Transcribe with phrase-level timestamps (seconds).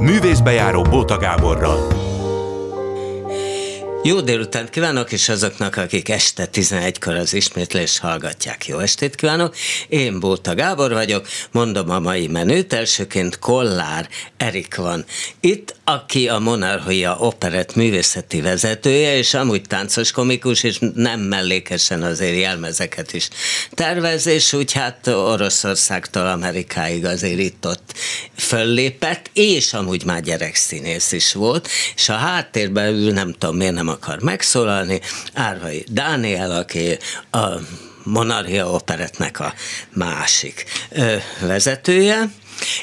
[0.00, 2.07] Művészbejáró Bóta Gáborral.
[4.08, 8.66] Jó délután kívánok, és azoknak, akik este 11-kor az ismétlést hallgatják.
[8.66, 9.56] Jó estét kívánok!
[9.88, 12.72] Én Bóta Gábor vagyok, mondom a mai menüt.
[12.72, 15.04] Elsőként Kollár Erik van
[15.40, 22.38] itt, aki a Monarchia Operett művészeti vezetője, és amúgy táncos komikus, és nem mellékesen azért
[22.38, 23.28] jelmezeket is
[23.70, 27.94] tervez, és úgy hát Oroszországtól Amerikáig azért itt-ott
[28.36, 33.88] föllépett, és amúgy már gyerekszínész is volt, és a háttérben ül, nem tudom miért nem
[34.00, 35.00] akar megszólalni,
[35.34, 36.98] Árvai Dániel, aki
[37.30, 37.46] a
[38.04, 39.54] Monarchia Operetnek a
[39.92, 40.64] másik
[41.40, 42.30] vezetője,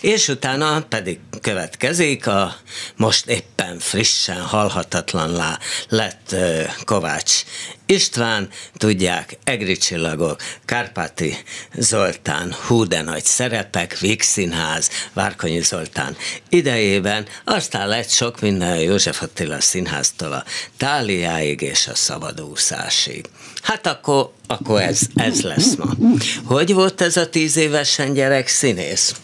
[0.01, 2.55] és utána pedig következik a
[2.95, 5.57] most éppen frissen, halhatatlan
[5.89, 6.35] lett
[6.83, 7.43] Kovács
[7.87, 11.37] István, tudják, Egri csillagok, Kárpáti
[11.73, 16.15] Zoltán, hú de nagy szerepek, Víg Színház, Várkonyi Zoltán
[16.49, 20.43] idejében, aztán lett sok minden József Attila Színháztól a
[20.77, 23.25] Táliáig és a Szabadúszásig.
[23.61, 25.93] Hát akkor, akkor ez, ez lesz ma.
[26.45, 29.15] Hogy volt ez a tíz évesen gyerek színész?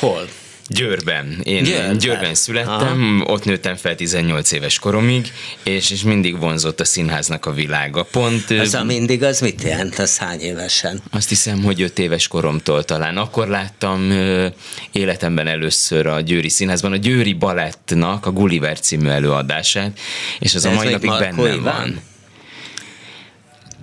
[0.00, 0.28] Hol?
[0.66, 1.40] Győrben.
[1.42, 3.32] Én Győrben, Győrben születtem, Aha.
[3.32, 8.02] ott nőttem fel 18 éves koromig, és, és mindig vonzott a színháznak a világa.
[8.02, 8.50] Pont...
[8.50, 11.02] Az a mindig, az mit jelent, az hány évesen?
[11.10, 13.16] Azt hiszem, hogy 5 éves koromtól talán.
[13.16, 14.12] Akkor láttam
[14.92, 19.98] életemben először a Győri Színházban a Győri Balettnak a Gulliver című előadását,
[20.38, 22.00] és az Ez a mai napig benne van.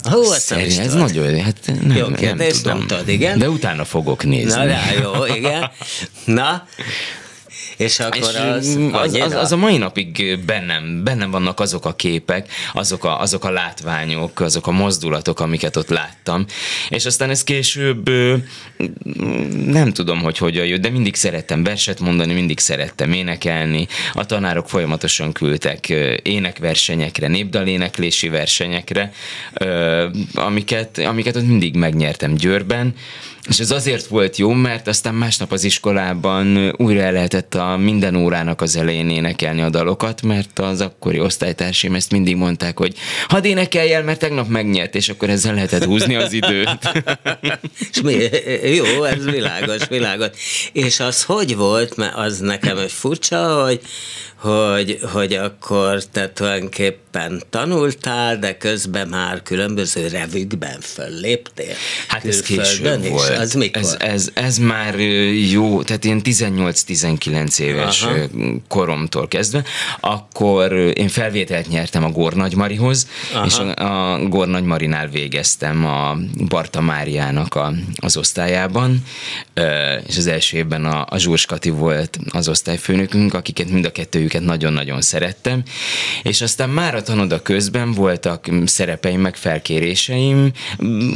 [0.09, 2.77] Hú, nem ez nagyon, hát nem, jó, nem, nem tudom.
[2.77, 3.39] Nem tudod, igen?
[3.39, 4.59] De utána fogok nézni.
[4.59, 5.69] Na, rá, jó, igen.
[6.25, 6.67] Na,
[7.77, 11.95] és akkor és az, az, az, az, a mai napig bennem, bennem vannak azok a
[11.95, 16.45] képek, azok a, azok a látványok, azok a mozdulatok, amiket ott láttam.
[16.89, 18.09] És aztán ez később
[19.65, 23.87] nem tudom, hogy hogyan jött, de mindig szerettem verset mondani, mindig szerettem énekelni.
[24.13, 25.89] A tanárok folyamatosan küldtek
[26.23, 29.11] énekversenyekre, népdaléneklési versenyekre,
[30.33, 32.95] amiket, amiket ott mindig megnyertem Győrben,
[33.49, 38.15] és ez azért volt jó, mert aztán másnap az iskolában újra el lehetett a minden
[38.15, 42.95] órának az elején énekelni a dalokat, mert az akkori osztálytársaim ezt mindig mondták, hogy
[43.27, 46.79] hadd énekelj el, mert tegnap megnyert, és akkor ezzel lehetett húzni az időt.
[47.91, 48.13] és mi,
[48.75, 50.27] jó, ez világos, világos.
[50.71, 53.81] És az hogy volt, mert az nekem egy furcsa, hogy
[54.39, 61.73] hogy, hogy akkor te tulajdonképpen tanultál, de közben már különböző revükben fölléptél.
[62.07, 63.09] Hát ez később is.
[63.09, 63.37] volt.
[63.37, 63.81] Az mikor?
[63.81, 64.99] Ez, ez, ez már
[65.51, 68.15] jó, tehát én 18-19 éves Aha.
[68.67, 69.63] koromtól kezdve,
[69.99, 73.45] akkor én felvételt nyertem a Gornagymarihoz, Aha.
[73.45, 79.03] és a, a Gornagymarinál végeztem a Barta Máriának a, az osztályában,
[80.07, 84.41] és az első évben a, a Zsurskati volt az osztályfőnökünk, akiket mind a kettő őket
[84.41, 85.63] nagyon-nagyon szerettem,
[86.23, 90.51] és aztán már a tanoda közben voltak szerepeim, meg felkéréseim,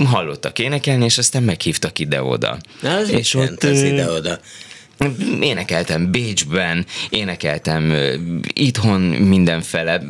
[0.05, 2.57] hallottak énekelni, és aztán meghívtak ide-oda.
[2.81, 4.39] Na, az és ott az ide-oda?
[5.41, 7.93] Énekeltem Bécsben, énekeltem
[8.53, 10.01] itthon mindenfele,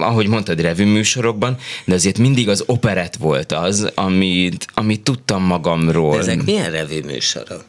[0.00, 6.12] ahogy mondtad, revű műsorokban, de azért mindig az operett volt az, amit, amit tudtam magamról.
[6.12, 7.64] De ezek milyen revű műsorok?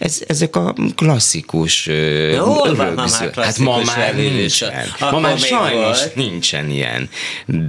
[0.00, 1.86] Ez, ezek a klasszikus
[2.32, 4.72] Jó, van ma már Hát ma már nincsen.
[5.00, 6.14] Ma már sajnos volt.
[6.14, 7.08] nincsen ilyen.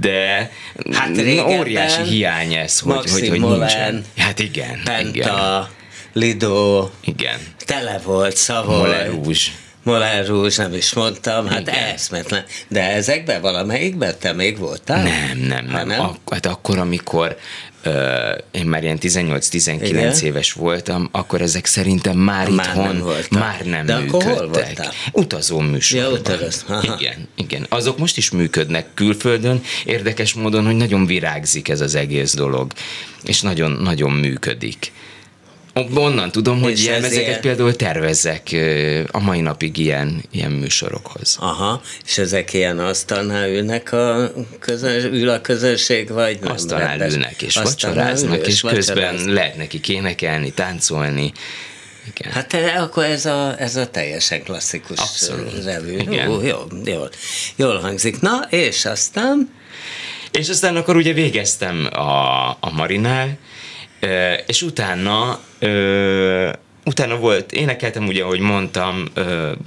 [0.00, 0.50] De
[0.92, 1.10] hát
[1.46, 4.04] óriási hiány ez, hogy, hogy, hogy nincsen.
[4.16, 4.80] Hát igen.
[4.84, 5.66] Penta, igen.
[6.12, 6.88] Lido.
[7.04, 7.38] Igen.
[7.66, 8.76] Tele volt, szavol.
[8.76, 9.40] Moler Rouge.
[9.84, 12.44] Moulin Rouge, nem is mondtam, hát eszmetlen.
[12.68, 15.02] De ezekben valamelyikben te még voltál?
[15.02, 15.86] Nem, nem, nem.
[15.86, 16.00] nem?
[16.00, 17.36] Ak- hát akkor, amikor
[18.50, 20.14] én már ilyen 18-19 Igen?
[20.22, 24.28] éves voltam, akkor ezek szerintem már, már itthon nem már nem De működtek.
[24.28, 24.92] Akkor hol voltál?
[25.12, 26.10] Utazó műsorban.
[26.68, 27.66] Ja, Igen, igen.
[27.68, 32.72] Azok most is működnek külföldön, érdekes módon, hogy nagyon virágzik ez az egész dolog,
[33.24, 34.92] és nagyon, nagyon működik.
[35.94, 37.40] Onnan tudom, hogy és ilyen ezeket ilyen...
[37.40, 38.56] például tervezzek
[39.10, 41.36] a mai napig ilyen, ilyen műsorokhoz.
[41.40, 46.52] Aha, és ezek ilyen asztalnál ülnek a közös, ül a közösség, vagy nem?
[46.52, 47.14] Asztalnál rendes?
[47.14, 49.32] ülnek és asztalnál vacsoráznak, ül, és, és közben vacsorázni.
[49.32, 51.32] lehet nekik énekelni, táncolni.
[52.14, 52.32] Igen.
[52.32, 55.64] Hát akkor ez a, ez a teljesen klasszikus Abszolút.
[55.64, 55.96] revű.
[55.96, 56.28] Igen.
[56.28, 57.10] Jó, jó, jól,
[57.56, 58.20] jól hangzik.
[58.20, 59.50] Na, és aztán?
[60.30, 63.38] És aztán akkor ugye végeztem a, a Marinál,
[64.46, 65.40] és utána
[66.84, 69.04] utána volt, énekeltem ugye, ahogy mondtam,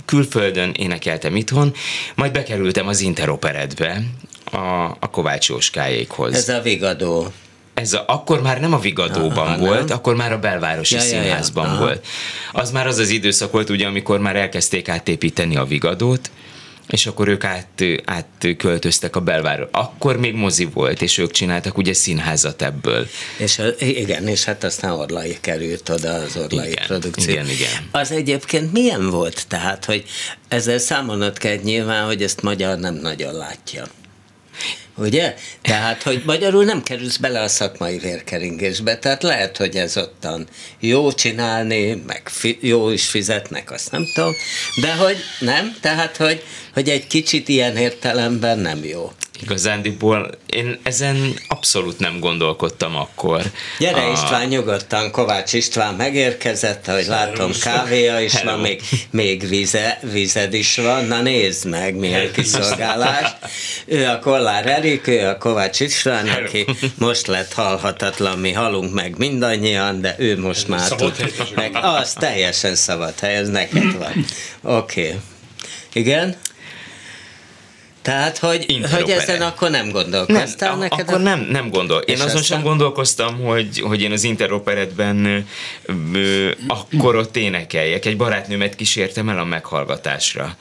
[0.05, 1.73] külföldön, énekeltem itthon,
[2.15, 4.01] majd bekerültem az Interoperetbe,
[4.51, 4.57] a,
[4.99, 6.33] a Kovács Jóskáékhoz.
[6.33, 7.31] Ez a Vigadó
[7.73, 9.97] ez a, akkor már nem a Vigadóban Aha, volt, nem.
[9.97, 11.21] akkor már a belvárosi Ja, ja, ja.
[11.21, 11.77] színházban Aha.
[11.77, 12.05] volt.
[12.51, 16.31] Az már az az időszak volt, ugye, amikor már elkezdték átépíteni a Vigadót,
[16.87, 19.67] és akkor ők át, átköltöztek a belváros.
[19.71, 23.07] Akkor még mozi volt, és ők csináltak ugye színházat ebből.
[23.37, 27.33] És a, igen, és hát aztán Orlai került oda, az Orlai Igen, produkció.
[27.33, 27.69] igen, igen.
[27.91, 29.47] Az egyébként milyen volt?
[29.47, 30.03] Tehát, hogy
[30.47, 33.85] ezzel számolnod kell nyilván, hogy ezt magyar nem nagyon látja.
[34.97, 35.35] Ugye?
[35.61, 40.47] Tehát, hogy magyarul nem kerülsz bele a szakmai vérkeringésbe, tehát lehet, hogy ez ottan
[40.79, 44.33] jó csinálni, meg fi, jó is fizetnek, azt nem tudom,
[44.81, 46.43] de hogy nem, tehát, hogy,
[46.73, 49.11] hogy egy kicsit ilyen értelemben nem jó.
[49.41, 53.41] Igazándiból én ezen abszolút nem gondolkodtam akkor.
[53.79, 58.51] Gyere A- István, nyugodtan, Kovács István megérkezett, ahogy látom, kávéja is Hello.
[58.51, 63.29] van, még, még vize, vized is van, na nézd meg, milyen kiszolgálás.
[63.85, 66.65] Ő a Kollár Erik, ő a Kovács István, aki
[66.97, 72.13] most lett halhatatlan, mi halunk meg mindannyian, de ő most már Szabad tud, meg az
[72.13, 74.25] teljesen szabad hely, ez neked van.
[74.77, 75.01] Oké.
[75.01, 75.19] Okay.
[75.93, 76.35] Igen?
[78.05, 80.99] Tehát, hogy, hogy ezen akkor nem Nem, gondolkoztál a- neked?
[80.99, 82.01] akkor nem, nem gondol.
[82.01, 82.43] Én azon aztán?
[82.43, 85.45] sem gondolkoztam, hogy, hogy én az interoperetben
[86.13, 88.05] ö, akkor ott énekeljek.
[88.05, 90.55] Egy barátnőmet kísértem el a meghallgatásra.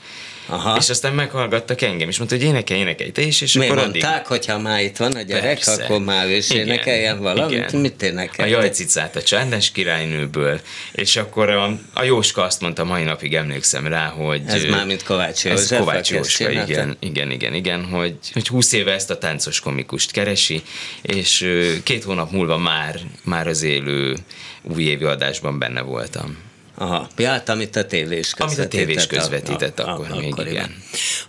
[0.47, 0.75] Aha.
[0.79, 4.27] És aztán meghallgattak engem, és mondta, hogy énekelj, énekelj te is, és Mi akkor mondták,
[4.27, 5.83] hogyha már itt van a gyerek, Persze.
[5.83, 7.57] akkor már is Igen, énekeljen valamit?
[7.57, 7.81] igen.
[7.81, 8.47] Mit A énekel?
[8.47, 10.59] jajcicát a csándás királynőből,
[10.91, 14.41] és akkor a, a Jóska azt mondta, mai napig emlékszem rá, hogy...
[14.47, 16.71] Ez már mint Kovács Ez József, Kovács aki ezt Jóska, csinálta?
[16.71, 20.63] igen, igen, igen, igen, hogy, hogy 20 éve ezt a táncos komikust keresi,
[21.01, 21.51] és
[21.83, 24.15] két hónap múlva már, már az élő
[24.61, 26.37] újévi adásban benne voltam.
[26.77, 30.31] Aha, ja, hát amit a tévés Amit a tévés közvetített, közvetített, a- a- akkor még
[30.31, 30.45] akkoriban.
[30.53, 30.75] igen.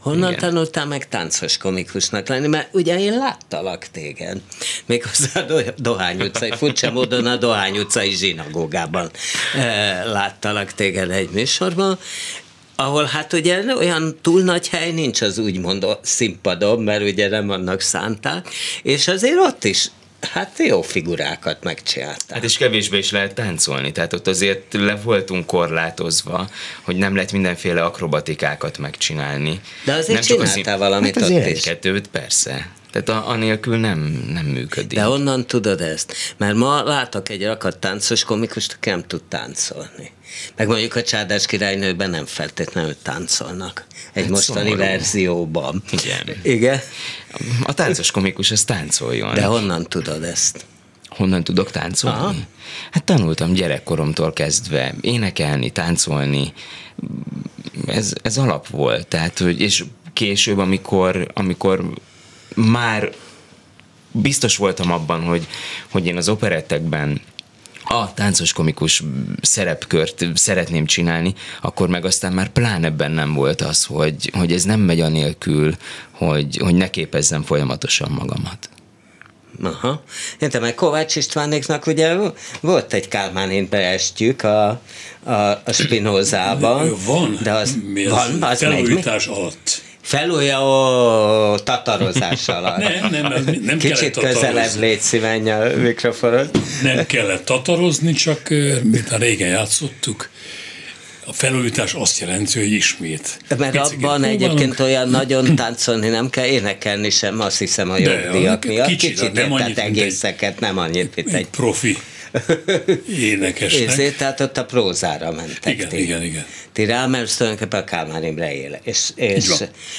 [0.01, 0.41] Honnan Igen.
[0.41, 2.47] tanultál meg táncos komikusnak lenni?
[2.47, 4.41] Mert ugye én láttalak téged.
[4.87, 9.11] Méghozzá a Do- Dohány utcai, furcsa módon a Dohány utcai zsinagógában
[9.57, 11.99] eh, láttalak téged egy műsorban,
[12.79, 17.51] ahol hát ugye olyan túl nagy hely nincs az úgymond a színpadon, mert ugye nem
[17.51, 18.49] annak szánták,
[18.83, 19.91] és azért ott is
[20.21, 22.35] hát jó figurákat megcsináltál.
[22.37, 26.49] Hát és kevésbé is lehet táncolni, tehát ott azért le voltunk korlátozva,
[26.83, 29.61] hogy nem lehet mindenféle akrobatikákat megcsinálni.
[29.85, 31.59] De azért nem az csináltál valamit hát azért ott is.
[31.59, 32.69] egy-kettőt, persze.
[32.93, 33.99] Tehát a, anélkül nem,
[34.33, 34.99] nem működik.
[34.99, 36.15] De honnan tudod ezt?
[36.37, 40.11] Mert ma látok egy rakat táncos komikust, aki nem tud táncolni.
[40.57, 43.85] Meg mondjuk a Csádás királynőben nem feltétlenül táncolnak.
[44.13, 44.79] Egy Hát mostani szomorú.
[44.79, 45.83] verzióban.
[45.91, 46.37] Igen.
[46.43, 46.81] Igen?
[47.63, 49.35] A táncos komikus az táncoljon.
[49.35, 50.65] De honnan tudod ezt?
[51.09, 52.19] Honnan tudok táncolni?
[52.19, 52.35] Aha.
[52.91, 56.53] Hát tanultam gyerekkoromtól kezdve énekelni, táncolni.
[57.87, 59.07] Ez, ez alap volt.
[59.07, 61.91] Tehát, hogy, és később, amikor, amikor
[62.55, 63.13] már
[64.11, 65.47] biztos voltam abban, hogy,
[65.91, 67.21] hogy én az operettekben
[67.89, 69.03] a táncos komikus
[69.41, 74.81] szerepkört szeretném csinálni, akkor meg aztán már pláne bennem volt az, hogy, hogy ez nem
[74.81, 75.75] megy anélkül,
[76.11, 78.69] hogy, hogy ne képezzem folyamatosan magamat.
[79.63, 80.03] Aha.
[80.39, 82.17] Értem, mert Kovács Istvánéknak ugye
[82.61, 84.69] volt egy Kálmánint beestjük a,
[85.23, 85.33] a,
[85.65, 86.93] a Spinozában.
[87.05, 88.73] Van, De az, mi az van, az megy.
[88.87, 89.83] felújítás alatt.
[90.07, 92.79] Felújja ó, tatarozás alatt.
[93.11, 96.51] Nem, nem, nem Kicsit közelebb légy szívenj a mikrofonod.
[96.83, 98.49] Nem kellett tatarozni, csak
[98.83, 100.29] mint a régen játszottuk,
[101.27, 103.39] a felújítás azt jelenti, hogy ismét.
[103.49, 104.25] Mert Picit abban próbálunk.
[104.25, 108.87] egyébként olyan nagyon táncolni nem kell, énekelni sem, azt hiszem a jogdíjak miatt.
[108.89, 111.97] kicsit, Kicsit, nem tehát annyit, mint egy- egészeket, nem annyit, mint egy egy profi
[113.09, 113.89] énekesnek.
[113.89, 116.03] Ezért, tehát ott a prózára mentek Igen, ti.
[116.03, 116.47] igen, igen.
[116.73, 119.53] Ti rá, mert tulajdonképpen a Kálmán Imre éle, és, és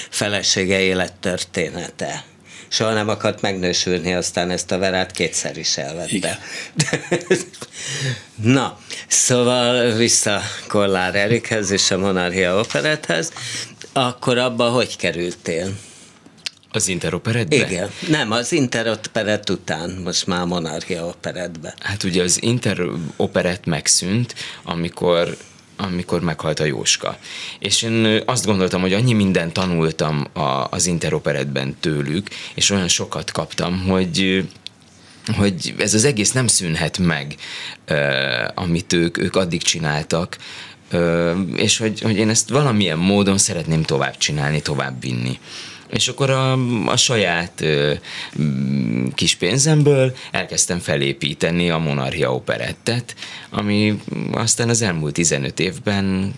[0.10, 2.24] felesége élettörténete.
[2.68, 6.40] Soha nem akart megnősülni, aztán ezt a verát kétszer is elvette.
[8.36, 13.32] Na, szóval vissza Kollár Erikhez és a Monarchia Operethez,
[13.94, 15.76] akkor abba hogy kerültél?
[16.72, 17.56] Az interoperetbe?
[17.56, 21.74] Igen, nem, az Interoperet után, most már a Monarchia Operetbe.
[21.80, 25.38] Hát ugye az interoperett megszűnt, amikor
[25.80, 27.18] amikor meghalt a Jóska.
[27.60, 33.32] És én azt gondoltam, hogy annyi mindent tanultam a, az interoperetben tőlük, és olyan sokat
[33.32, 34.48] kaptam, hogy
[35.36, 37.36] hogy ez az egész nem szűnhet meg,
[38.56, 40.38] amit ők, ők addig csináltak,
[41.56, 45.40] és hogy, hogy én ezt valamilyen módon szeretném tovább csinálni, tovább vinni.
[45.90, 46.52] És akkor a,
[46.86, 47.94] a saját ö,
[49.14, 53.16] kis pénzemből elkezdtem felépíteni a Monarchia operettet,
[53.50, 54.02] ami
[54.32, 56.34] aztán az elmúlt 15 évben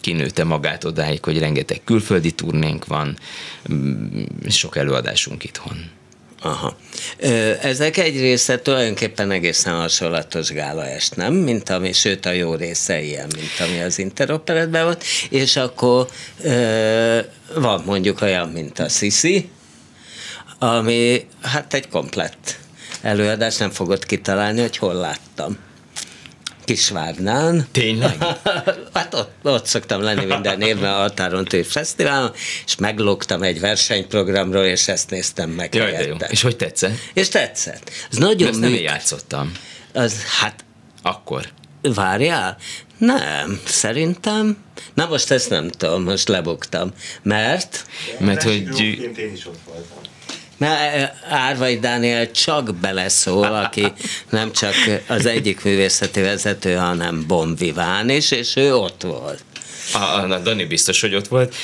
[0.00, 3.18] kinőtte magát odáig, hogy rengeteg külföldi turnénk van,
[4.48, 5.90] sok előadásunk itthon.
[6.42, 6.76] Aha.
[7.60, 11.34] Ezek egy része tulajdonképpen egészen hasonlatos gálaest, nem?
[11.34, 16.08] Mint ami, sőt a jó része ilyen, mint ami az interoperetben volt, és akkor
[17.54, 19.50] van mondjuk olyan, mint a Sisi,
[20.58, 22.58] ami hát egy komplett
[23.02, 25.58] előadás, nem fogod kitalálni, hogy hol láttam.
[26.64, 27.66] Kisvárnán.
[27.70, 28.16] Tényleg?
[28.94, 32.32] hát ott, ott szoktam lenni minden évben a Határon Tűr Fesztiválon,
[32.66, 36.16] és meglógtam egy versenyprogramról, és ezt néztem meg Jaj, de jó.
[36.28, 36.98] És hogy tetszett?
[37.12, 37.90] És tetszett.
[38.10, 39.52] Ez nagyon Ezt nem játszottam.
[39.92, 40.64] Az, hát
[41.02, 41.48] Akkor.
[41.82, 42.56] Várjál?
[42.98, 44.56] Nem, szerintem.
[44.94, 46.92] Na most ezt nem tudom, most lebuktam.
[47.22, 47.86] Mert
[48.18, 50.01] Mert hogy én is ott voltam.
[50.62, 50.76] Na,
[51.28, 53.92] Árvai Dániel csak beleszól, aki
[54.30, 54.74] nem csak
[55.06, 59.44] az egyik művészeti vezető, hanem Bonviván is, és ő ott volt.
[59.94, 61.54] A, a, Dani biztos, hogy ott volt.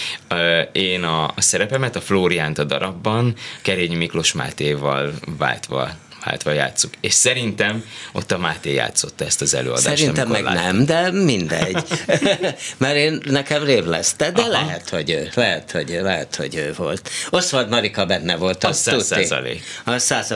[0.73, 5.91] Én a, a szerepemet, a Flóriánt a darabban Kerényi Miklós Mátéval váltva
[6.29, 6.93] váltva játszuk.
[7.01, 9.87] És szerintem ott a Máté játszotta ezt az előadást.
[9.87, 10.77] Szerintem meg láttam.
[10.77, 11.85] nem, de mindegy.
[12.77, 14.49] Mert én nekem rév lesz, de Aha.
[14.49, 17.11] lehet, hogy ő, lehet, hogy, lehet, hogy ő volt.
[17.31, 19.25] Oszvald Marika benne volt, Az az száz tuti.
[19.25, 19.63] százalék.
[19.85, 20.35] A száz,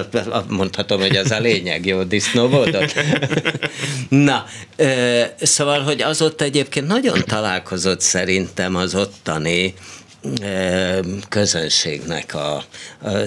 [0.48, 2.94] mondhatom, hogy az a lényeg, jó disznó volt.
[4.08, 4.44] Na,
[4.76, 9.74] ö, szóval, hogy az ott egyébként nagyon találkozott szerintem az ottani
[11.28, 12.64] közönségnek a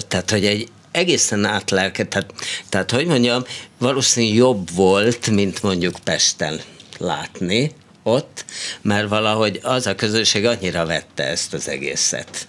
[0.08, 2.34] tehát, hogy egy egészen átlelke, tehát,
[2.68, 3.44] tehát, hogy mondjam,
[3.78, 6.60] valószínűleg jobb volt, mint mondjuk Pesten
[6.98, 7.70] látni
[8.02, 8.44] ott,
[8.82, 12.48] mert valahogy az a közönség annyira vette ezt az egészet.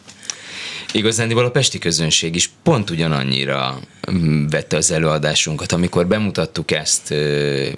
[0.97, 3.79] Igazándiból a pesti közönség is pont ugyanannyira
[4.11, 5.71] mm, vette az előadásunkat.
[5.71, 7.13] Amikor bemutattuk ezt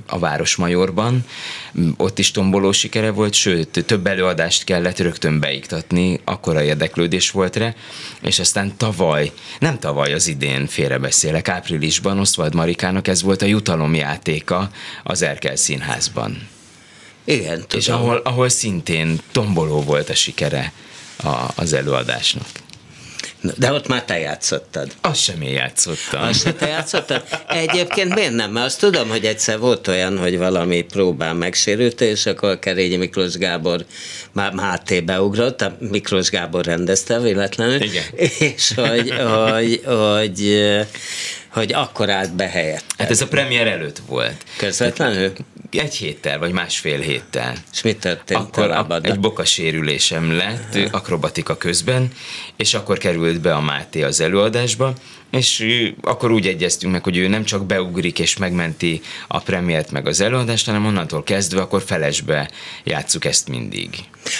[0.05, 1.25] a Városmajorban,
[1.79, 7.55] mm, ott is tomboló sikere volt, sőt, több előadást kellett rögtön beiktatni, akkora érdeklődés volt
[7.55, 7.73] rá,
[8.21, 14.69] és aztán tavaly, nem tavaly, az idén félrebeszélek, áprilisban Oszvald Marikának ez volt a jutalomjátéka
[15.03, 16.47] az Erkel Színházban.
[17.23, 17.79] Igen, tudom.
[17.79, 20.73] És ahol, ahol szintén tomboló volt a sikere
[21.23, 22.47] a, az előadásnak.
[23.57, 24.91] De ott már te játszottad.
[25.01, 26.21] Azt sem én játszottam.
[26.21, 27.23] Azt se te játszottad?
[27.47, 28.51] Egyébként miért nem?
[28.51, 33.37] Mert azt tudom, hogy egyszer volt olyan, hogy valami próbán megsérült, és akkor Kerényi Miklós
[33.37, 33.85] Gábor
[34.31, 38.03] már Máté beugrott, a Miklós Gábor rendezte véletlenül, Igen.
[38.39, 40.87] és hogy, hogy, hogy, hogy
[41.51, 42.83] akkor állt be helyett.
[42.97, 44.43] Hát ez a premier előtt volt.
[44.57, 45.33] Közvetlenül?
[45.71, 47.53] Egy héttel, vagy másfél héttel.
[47.71, 52.11] És mi történt Akkor a, egy bokasérülésem lett akrobatika közben,
[52.55, 54.93] és akkor került be a Máté az előadásba,
[55.31, 55.65] és
[56.01, 60.21] akkor úgy egyeztünk meg, hogy ő nem csak beugrik és megmenti a premiért meg az
[60.21, 62.49] előadást, hanem onnantól kezdve akkor felesbe
[62.83, 63.89] játsszuk ezt mindig.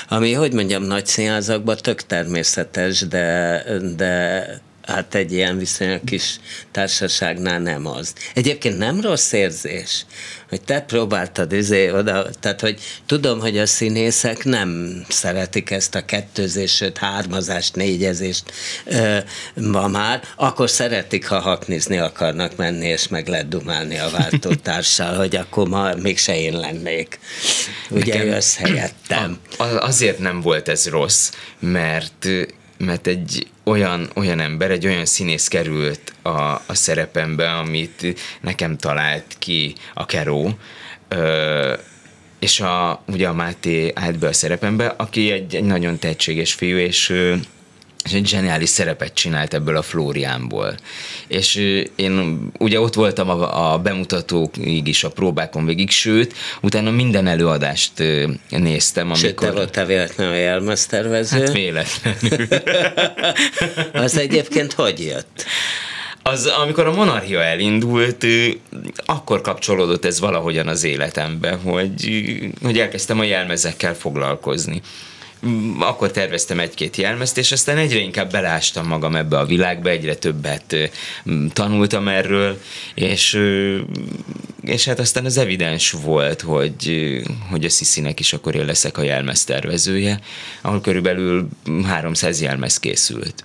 [0.08, 3.64] Ami, hogy mondjam, nagy színházakban tök természetes, de,
[3.96, 4.44] de
[4.90, 6.40] hát egy ilyen viszonylag kis
[6.72, 8.14] társaságnál nem az.
[8.34, 10.06] Egyébként nem rossz érzés,
[10.50, 16.06] hogy te próbáltad izé oda, tehát hogy tudom, hogy a színészek nem szeretik ezt a
[16.06, 18.52] kettőzés, sőt hármazást, négyezést
[18.86, 19.18] ö,
[19.54, 25.36] ma már, akkor szeretik, ha haknizni akarnak menni, és meg lehet dumálni a váltótársal, hogy
[25.36, 27.20] akkor ma mégse én lennék.
[27.90, 29.38] Ugye Nekem- jössz helyettem.
[29.58, 32.28] A- Azért nem volt ez rossz, mert
[32.80, 36.30] mert egy olyan, olyan ember, egy olyan színész került a,
[36.66, 40.58] a szerepembe, amit nekem talált ki a Keró,
[41.08, 41.74] ö,
[42.40, 46.78] és a, ugye a Máté állt be a szerepembe, aki egy, egy nagyon tehetséges fiú,
[46.78, 47.36] és ö,
[48.10, 50.76] és egy zseniális szerepet csinált ebből a Flóriánból.
[51.28, 51.56] És
[51.96, 57.92] én ugye ott voltam a, a bemutatóig is, a próbákon végig, sőt, utána minden előadást
[58.50, 59.54] néztem, Sőt, te amikor...
[59.54, 61.40] voltál véletlenül a jelmeztervező.
[61.40, 62.48] Hát véletlenül.
[64.06, 65.46] Az egyébként hogy jött?
[66.24, 68.26] Az, amikor a monarchia elindult,
[69.06, 72.10] akkor kapcsolódott ez valahogyan az életembe, hogy,
[72.62, 74.82] hogy elkezdtem a jelmezekkel foglalkozni.
[75.48, 80.16] Mm, Akkor terveztem egy-két jelmezt, és aztán egyre inkább beleástam magam ebbe a világba, egyre
[80.16, 80.76] többet
[81.30, 82.62] mm, tanultam erről,
[82.94, 83.40] és,
[84.62, 87.16] és hát aztán az evidens volt, hogy,
[87.50, 90.20] hogy a Sziszinek is akkor én leszek a jelmez tervezője,
[90.62, 91.48] ahol körülbelül
[91.86, 93.44] 300 jelmez készült.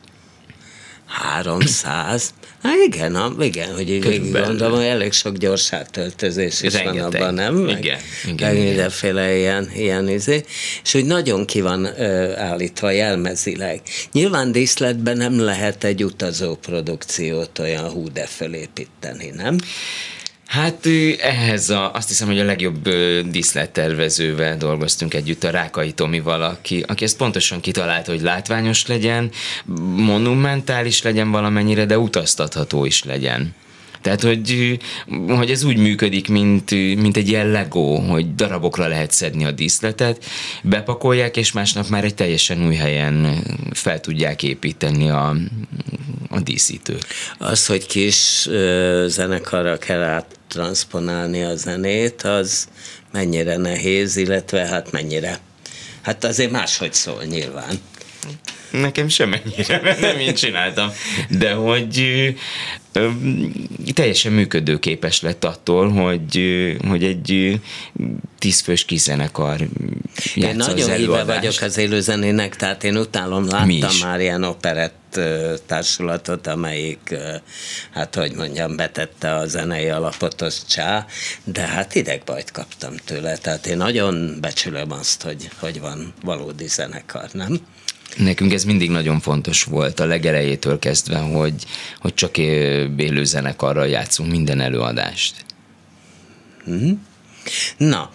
[1.06, 2.34] 300?
[2.64, 7.20] Hát igen, a, igen, hogy így gondolom, elég sok gyors áttöltözés is van Rengeteg.
[7.20, 7.54] abban, nem?
[7.54, 8.66] Meg, Igen, igen, meg igen.
[8.66, 10.44] mindenféle ilyen, ilyen izé.
[10.82, 13.80] És hogy nagyon ki van ö, állítva jelmezileg.
[14.12, 19.56] Nyilván díszletben nem lehet egy utazó produkciót olyan hú de fölépíteni, nem?
[20.46, 20.86] Hát
[21.20, 22.88] ehhez a, azt hiszem, hogy a legjobb
[23.30, 29.30] díszlettervezővel dolgoztunk együtt, a Rákai Tomival, aki, aki ezt pontosan kitalálta, hogy látványos legyen,
[29.96, 33.54] monumentális legyen valamennyire, de utaztatható is legyen.
[34.04, 34.78] Tehát, hogy,
[35.28, 40.24] hogy ez úgy működik, mint, mint egy ilyen Lego, hogy darabokra lehet szedni a díszletet,
[40.62, 45.36] bepakolják, és másnap már egy teljesen új helyen fel tudják építeni a,
[46.34, 47.06] a díszítők.
[47.38, 48.48] Az, hogy kis
[49.06, 52.68] zenekarra kell áttranszponálni a zenét, az
[53.12, 55.38] mennyire nehéz, illetve hát mennyire.
[56.02, 57.80] Hát azért máshogy szól nyilván.
[58.70, 60.90] Nekem semennyire, nem én csináltam.
[61.28, 62.34] De hogy
[63.94, 66.40] teljesen működőképes lett attól, hogy,
[66.88, 67.60] hogy egy
[68.38, 69.60] tízfős kizenekar
[70.34, 75.20] Én nagyon híve vagyok az élőzenének, tehát én utálom, láttam már ilyen operett
[75.66, 77.14] társulatot, amelyik,
[77.90, 81.06] hát hogy mondjam, betette a zenei alapot, az csá,
[81.44, 87.28] de hát idegbajt kaptam tőle, tehát én nagyon becsülöm azt, hogy, hogy van valódi zenekar,
[87.32, 87.60] nem?
[88.16, 91.54] Nekünk ez mindig nagyon fontos volt a legelejétől kezdve, hogy,
[91.98, 95.44] hogy csak élő zenekarral játszunk minden előadást.
[96.70, 96.92] Mm-hmm.
[97.76, 98.10] Na,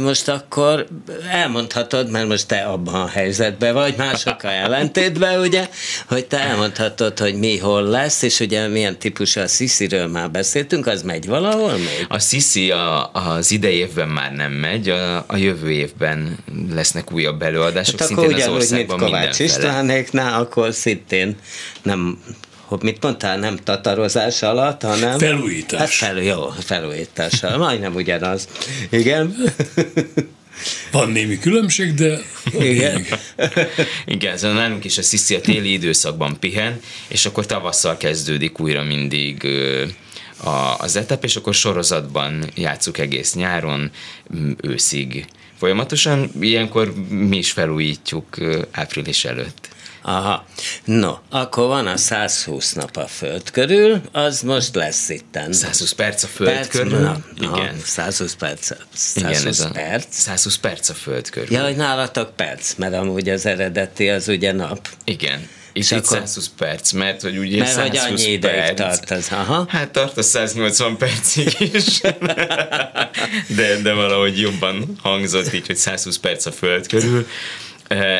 [0.00, 0.86] most akkor
[1.30, 5.68] elmondhatod, mert most te abban a helyzetben vagy, mások a ellentétben, ugye,
[6.08, 10.86] hogy te elmondhatod, hogy mi hol lesz, és ugye milyen típusú a Sisiről már beszéltünk,
[10.86, 12.06] az megy valahol még?
[12.08, 16.38] A Sisi a, az idei évben már nem megy, a, a jövő évben
[16.74, 21.36] lesznek újabb előadások, hát szintén az országban mint Kovács Istvánéknál, akkor szintén
[21.82, 22.18] nem
[22.66, 25.18] hogy mit mondtál, nem tatarozás alatt, hanem...
[25.18, 25.78] Felújítás.
[25.80, 28.48] Hát fel, jó, felújítás alatt, majdnem ugyanaz.
[28.90, 29.36] Igen.
[30.90, 32.20] Van némi különbség, de...
[32.58, 33.06] Igen.
[34.04, 38.82] Igen, szóval nálunk is a Sziszi a téli időszakban pihen, és akkor tavasszal kezdődik újra
[38.82, 39.48] mindig
[40.44, 43.90] a, az etap, és akkor sorozatban játszuk egész nyáron,
[44.60, 45.26] őszig.
[45.58, 48.38] Folyamatosan ilyenkor mi is felújítjuk
[48.70, 49.68] április előtt.
[50.08, 50.44] Aha.
[50.84, 55.52] No, akkor van a 120 nap a föld körül, az most lesz itten.
[55.52, 56.98] 120 perc a föld perc, körül?
[56.98, 57.50] Na, igen.
[57.50, 58.72] Aha, 120 perc.
[58.92, 60.06] 120 igen, ez a perc.
[60.10, 61.56] 120 perc a föld körül.
[61.56, 64.88] Ja, hogy nálatok perc, mert amúgy az eredeti az ugye nap.
[65.04, 65.48] Igen.
[65.72, 68.76] És itt akkor, 120 perc, mert hogy ugye mert 120 hogy annyi perc.
[68.76, 69.66] tart az, aha.
[69.68, 72.00] Hát tart a 180 percig is.
[73.56, 77.26] de, de valahogy jobban hangzott így, hogy 120 perc a föld körül.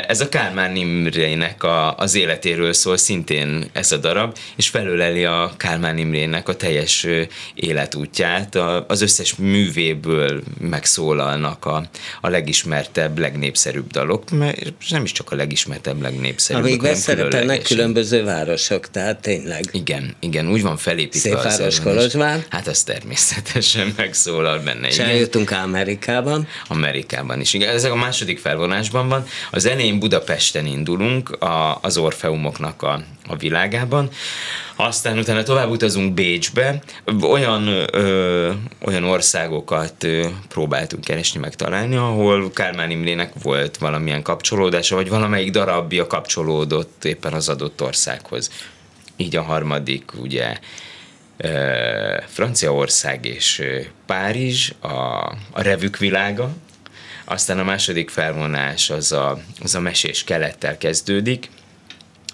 [0.06, 5.52] Ez a Kálmán Imrének a, az életéről szól szintén ez a darab, és felöleli a
[5.56, 7.06] Kálmán Imrének a teljes
[7.54, 11.88] életútját, a, az összes művéből megszólalnak a,
[12.20, 16.64] a legismertebb, legnépszerűbb dalok, mert nem is csak a legismertebb, legnépszerűbb.
[16.64, 19.64] Amíg szerepelnek különböző városok, tehát tényleg.
[19.72, 22.46] Igen, igen, úgy van felépítve Szépváros Kolozsvár.
[22.48, 24.88] Hát az természetesen megszólal benne.
[24.88, 26.48] És eljutunk Amerikában.
[26.68, 27.68] Amerikában is, igen.
[27.68, 29.26] Ezek a második felvonásban van.
[29.56, 34.10] A zenén Budapesten indulunk a, az Orfeumoknak a, a világában,
[34.76, 36.82] aztán utána tovább utazunk Bécsbe,
[37.22, 38.52] olyan, ö,
[38.84, 46.06] olyan országokat ö, próbáltunk keresni, megtalálni, ahol Kálmán Imrének volt valamilyen kapcsolódása, vagy valamelyik darabja
[46.06, 48.50] kapcsolódott éppen az adott országhoz.
[49.16, 50.58] Így a harmadik, ugye,
[52.26, 53.62] Franciaország és
[54.06, 56.50] Párizs, a, a revük világa,
[57.26, 61.48] aztán a második felvonás az a, az a mesés kelettel kezdődik,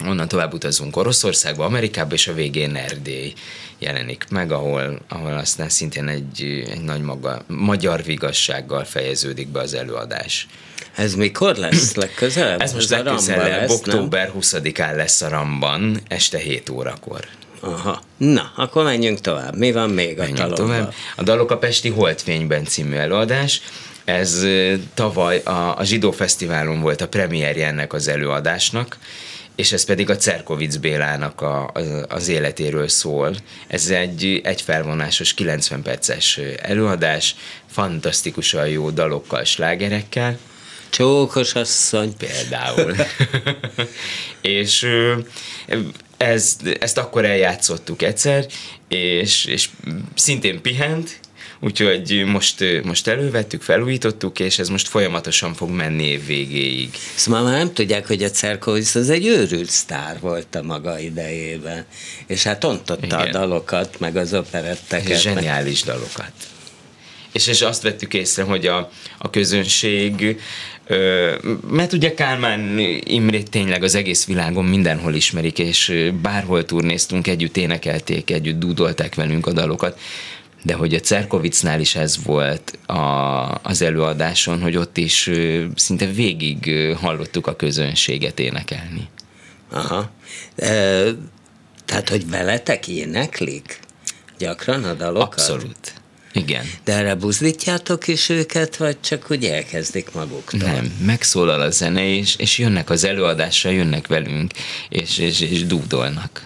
[0.05, 3.33] onnan tovább utazunk Oroszországba, Amerikába, és a végén Erdély
[3.79, 9.73] jelenik meg, ahol, ahol aztán szintén egy, egy nagy maga, magyar vigassággal fejeződik be az
[9.73, 10.47] előadás.
[10.95, 12.61] Ez mikor lesz legközelebb?
[12.61, 17.27] Ez most legközelebb, október 20-án lesz a Ramban, este 7 órakor.
[17.59, 18.01] Aha.
[18.17, 19.57] Na, akkor menjünk tovább.
[19.57, 20.93] Mi van még menjünk a tovább.
[21.15, 23.61] A Dalok a Pesti Holtfényben című előadás.
[24.05, 24.45] Ez
[24.93, 28.97] tavaly a, a Zsidó Fesztiválon volt a premierje ennek az előadásnak,
[29.55, 33.35] és ez pedig a Cerkovic Bélának a, az, az életéről szól.
[33.67, 37.35] Ez egy, egy felvonásos 90 perces előadás,
[37.71, 40.37] fantasztikusan jó dalokkal, slágerekkel.
[40.89, 42.17] Csókos asszony.
[42.17, 42.95] Például.
[44.41, 44.87] és
[46.17, 48.45] ez, ezt akkor eljátszottuk egyszer,
[48.87, 49.69] és, és
[50.15, 51.19] szintén pihent,
[51.63, 56.89] úgyhogy most, most elővettük, felújítottuk, és ez most folyamatosan fog menni év végéig.
[57.15, 61.85] Szóval már nem tudják, hogy a Cerkovic az egy őrült sztár volt a maga idejében,
[62.27, 63.19] és hát ontotta Igen.
[63.19, 65.21] a dalokat, meg az operetteket.
[65.21, 65.95] Zseniális meg...
[65.95, 66.31] dalokat.
[67.31, 70.37] És, és azt vettük észre, hogy a, a közönség
[71.69, 78.31] mert ugye Kálmán Imrét tényleg az egész világon mindenhol ismerik, és bárhol turnéztunk, együtt énekelték,
[78.31, 79.99] együtt dúdolták velünk a dalokat
[80.63, 82.99] de hogy a Cerkovicnál is ez volt a,
[83.63, 85.29] az előadáson, hogy ott is
[85.75, 89.07] szinte végig hallottuk a közönséget énekelni.
[89.71, 90.11] Aha.
[90.55, 91.03] E,
[91.85, 93.79] tehát, hogy veletek éneklik
[94.37, 95.39] gyakran a dalokat?
[95.39, 95.93] Abszolút.
[96.33, 96.65] Igen.
[96.83, 100.59] De erre buzdítjátok is őket, vagy csak úgy elkezdik maguktól?
[100.59, 104.51] Nem, megszólal a zene, és, és jönnek az előadásra, jönnek velünk,
[104.89, 106.45] és, és, és dúdolnak.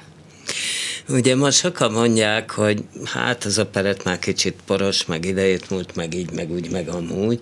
[1.09, 6.13] Ugye most sokan mondják, hogy hát az operet már kicsit poros, meg idejét múlt, meg
[6.13, 7.39] így, meg úgy, meg amúgy,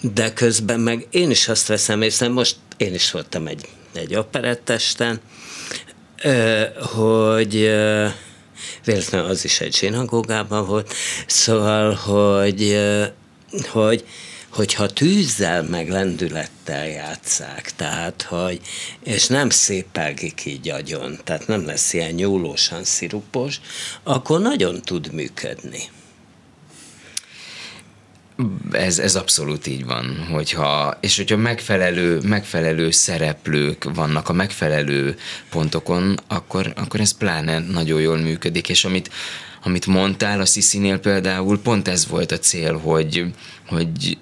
[0.00, 5.20] de közben meg én is azt veszem észre, most én is voltam egy, egy operettesten,
[6.94, 7.52] hogy
[8.84, 10.94] véletlenül az is egy zsinagógában volt,
[11.26, 12.78] szóval, hogy,
[13.68, 14.04] hogy
[14.56, 18.60] hogyha tűzzel meg lendülettel játszák, tehát, hogy,
[19.02, 23.60] és nem szépelgik így agyon, tehát nem lesz ilyen nyúlósan szirupos,
[24.02, 25.80] akkor nagyon tud működni.
[28.72, 35.16] Ez, ez abszolút így van, hogyha, és hogyha megfelelő, megfelelő szereplők vannak a megfelelő
[35.50, 39.10] pontokon, akkor, akkor ez pláne nagyon jól működik, és amit,
[39.62, 43.24] amit mondtál a Sziszinél például, pont ez volt a cél, hogy,
[43.66, 44.18] hogy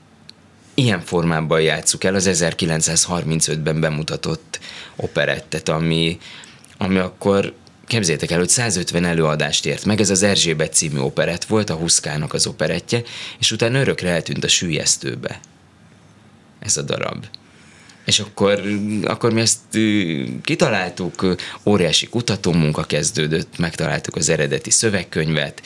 [0.74, 4.60] ilyen formában játsszuk el az 1935-ben bemutatott
[4.96, 6.18] operettet, ami,
[6.78, 7.54] ami akkor
[7.86, 12.32] Képzétek el, hogy 150 előadást ért meg, ez az Erzsébet című operett volt, a Huszkának
[12.32, 13.02] az operettje,
[13.38, 15.40] és utána örökre eltűnt a sűjesztőbe
[16.58, 17.24] ez a darab.
[18.04, 18.62] És akkor,
[19.04, 19.58] akkor mi ezt
[20.42, 25.62] kitaláltuk, óriási kutatómunka kezdődött, megtaláltuk az eredeti szövegkönyvet,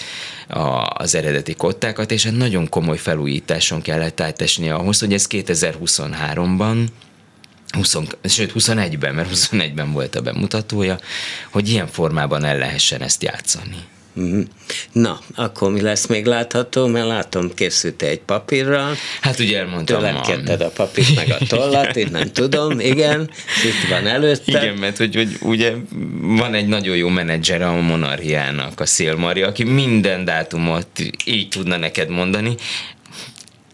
[0.88, 6.87] az eredeti kottákat, és egy nagyon komoly felújításon kellett átesni ahhoz, hogy ez 2023-ban
[7.70, 10.98] 20, sőt 21-ben, mert 21-ben volt a bemutatója,
[11.51, 13.77] hogy ilyen formában el lehessen ezt játszani.
[14.18, 14.40] Mhm.
[14.92, 16.87] Na, akkor mi lesz még látható?
[16.87, 18.94] Mert látom, készült egy papírral.
[19.20, 19.98] Hát ugye elmondtam.
[19.98, 23.31] Tőlem kérted a papírt meg a tollat, én nem tudom, igen,
[23.64, 24.62] itt van előtte.
[24.62, 25.72] Igen, mert hogy, hogy ugye
[26.20, 30.88] van egy nagyon jó menedzser a monarchiának, a Szélmari, aki minden dátumot
[31.24, 32.54] így tudna neked mondani,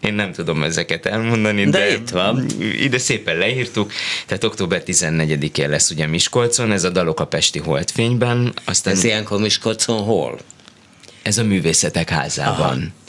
[0.04, 2.46] én nem tudom ezeket elmondani, de, de itt van.
[2.60, 3.92] Ide szépen leírtuk,
[4.26, 8.54] tehát október 14-én lesz ugye Miskolcon, ez a Dalok a Pesti Holdfényben.
[8.64, 10.38] Aztán ez ilyenkor Miskolcon hol?
[11.22, 12.76] Ez a Művészetek Házában.
[12.76, 13.02] Aha.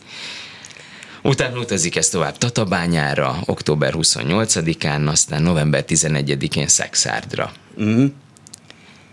[1.21, 7.51] Utána utazik ez tovább Tatabányára, október 28-án, aztán november 11-én Szexárdra.
[7.75, 8.11] Uh-huh.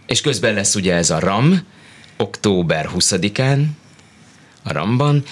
[0.07, 1.66] És közben lesz ugye ez a RAM,
[2.16, 3.64] október 20-án,
[4.62, 5.25] a Ramban,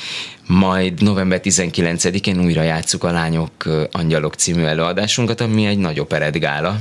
[0.47, 6.79] majd november 19-én újra játsszuk a Lányok Angyalok című előadásunkat, ami egy nagy operetgála.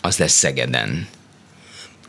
[0.00, 1.08] Az lesz Szegeden.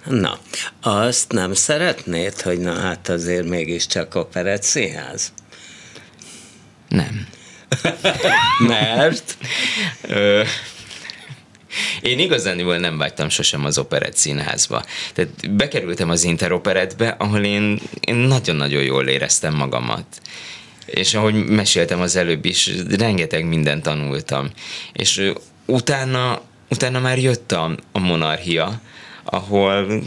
[0.05, 0.39] Na,
[0.81, 5.33] azt nem szeretnéd, hogy na hát azért mégiscsak operett színház?
[6.89, 7.27] Nem.
[8.67, 9.37] Mert?
[12.01, 14.83] Én igazániból nem vágytam sosem az operett színházba.
[15.13, 20.05] Tehát bekerültem az interoperetbe, ahol én, én nagyon-nagyon jól éreztem magamat.
[20.85, 24.49] És ahogy meséltem az előbb is, rengeteg mindent tanultam.
[24.93, 25.31] És
[25.65, 28.81] utána, utána már jött a, a monarchia,
[29.23, 30.01] ahol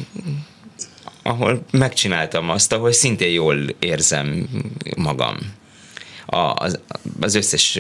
[1.23, 4.49] ahol megcsináltam azt, ahol szintén jól érzem
[4.97, 5.37] magam
[6.31, 6.79] az,
[7.21, 7.79] az összes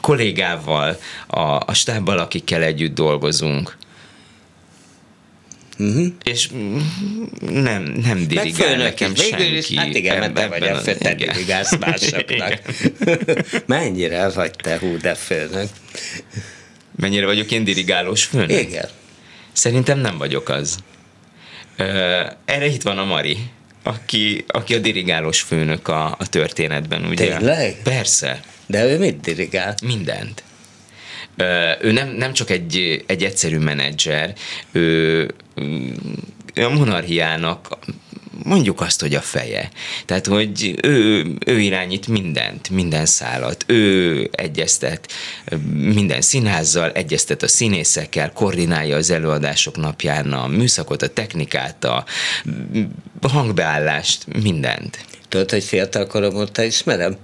[0.00, 3.76] kollégával, a, a stábbal, akikkel együtt dolgozunk.
[5.78, 6.06] Uh-huh.
[6.22, 6.48] És
[7.40, 9.56] nem, nem dirigál nekem is, senki.
[9.56, 12.60] Is, hát igen, mert te vagy a fő, te dirigálsz másoknak.
[13.66, 15.68] Mennyire vagy te hú, de főnök?
[16.96, 18.60] Mennyire vagyok én dirigálós főnök?
[18.60, 18.88] Igen.
[19.52, 20.78] Szerintem nem vagyok az.
[22.44, 23.38] Erre itt van a Mari
[23.88, 27.36] aki, aki a dirigálós főnök a, a történetben, ugye?
[27.36, 27.76] Tényleg?
[27.82, 28.40] Persze.
[28.66, 29.74] De ő mit dirigál?
[29.84, 30.42] Mindent.
[31.80, 34.32] Ő nem, nem csak egy, egy egyszerű menedzser,
[34.72, 35.34] ő
[36.54, 37.78] a monarchiának
[38.42, 39.70] mondjuk azt, hogy a feje.
[40.06, 43.64] Tehát, hogy ő, ő irányít mindent, minden szállat.
[43.66, 45.12] Ő egyeztet
[45.72, 52.04] minden színházzal, egyeztet a színészekkel, koordinálja az előadások napján a műszakot, a technikát, a
[53.22, 54.98] hangbeállást, mindent.
[55.28, 57.16] Tudod, hogy fiatal korom óta ismerem?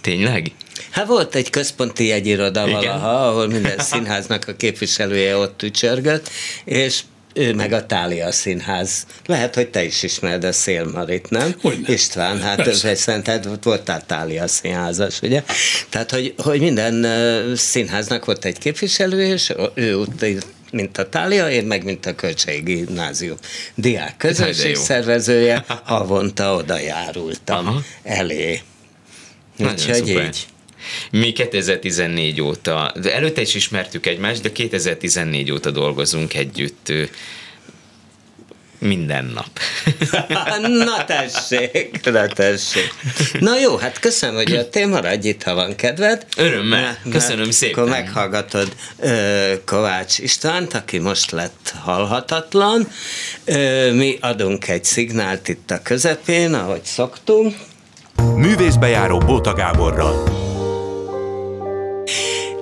[0.00, 0.52] Tényleg?
[0.90, 6.30] Hát volt egy központi jegyiroda valaha, ahol minden színháznak a képviselője ott tücsörgött,
[6.64, 7.00] és
[7.38, 9.06] ő meg a Tália Színház.
[9.26, 11.54] Lehet, hogy te is ismered a Szélmarit, nem?
[11.60, 11.92] Hogyne.
[11.92, 12.94] István, hát Persze.
[12.94, 15.42] szerinted voltál Tália Színházas, ugye?
[15.88, 17.06] Tehát, hogy, hogy minden
[17.56, 20.24] színháznak volt egy képviselő, és ő ott
[20.70, 23.36] mint a Tália, én meg mint a Kölcsei Gimnázium
[23.74, 24.82] diák Hát, közösség jó.
[24.82, 27.82] szervezője, havonta oda járultam Aha.
[28.02, 28.60] elé.
[29.58, 30.46] Úgyhogy így.
[31.10, 36.92] Mi 2014 óta, de előtte is ismertük egymást, de 2014 óta dolgozunk együtt
[38.78, 39.60] minden nap.
[40.84, 42.94] Na tessék, na tessék.
[43.38, 46.26] Na jó, hát köszönöm, hogy jöttél, maradj itt, ha van kedved.
[46.36, 46.98] Örömmel.
[47.10, 47.78] Köszönöm mert szépen.
[47.78, 52.88] Akkor meghallgatod ö, Kovács Istvánt, aki most lett halhatatlan.
[53.44, 57.56] Ö, mi adunk egy szignált itt a közepén, ahogy szoktunk.
[58.36, 60.46] Művészbejáró Bóta Gáborral.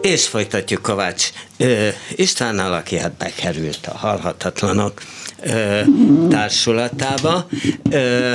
[0.06, 5.02] És folytatjuk Kovács ö, Istvánnal, aki hát bekerült a Halhatatlanok
[5.42, 5.80] ö,
[6.28, 7.48] társulatába,
[7.90, 8.32] ö,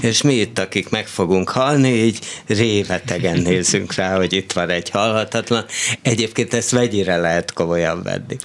[0.00, 4.90] és mi itt, akik meg fogunk halni, így révetegen nézünk rá, hogy itt van egy
[4.90, 5.64] halhatatlan.
[6.02, 8.36] Egyébként ezt mennyire lehet komolyan venni?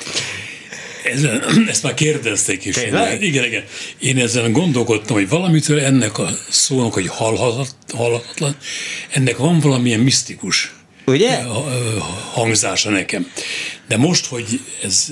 [1.04, 2.76] Ezen, ezt már kérdezték is.
[2.76, 3.22] Tényleg?
[3.22, 3.64] Én, igen, igen.
[4.00, 8.56] Én ezen gondolkodtam, hogy valamitől ennek a szónak, hogy halhatat, halhatatlan,
[9.10, 10.75] ennek van valamilyen misztikus
[11.06, 11.44] Ugye?
[12.32, 13.32] hangzása nekem.
[13.88, 15.08] De most, hogy ez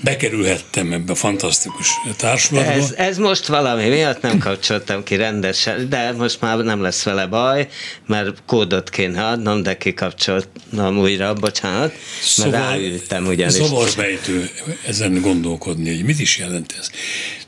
[0.00, 6.12] bekerülhettem ebbe a fantasztikus társulatba, Ez, ez most valami miatt nem kapcsoltam ki rendesen, de
[6.12, 7.68] most már nem lesz vele baj,
[8.06, 13.52] mert kódot kéne adnom, de kikapcsoltam újra, bocsánat, mert Szóval ráültem ugyanis.
[13.52, 14.50] Zavarbejtő
[14.86, 16.90] ezen gondolkodni, hogy mit is jelent ez.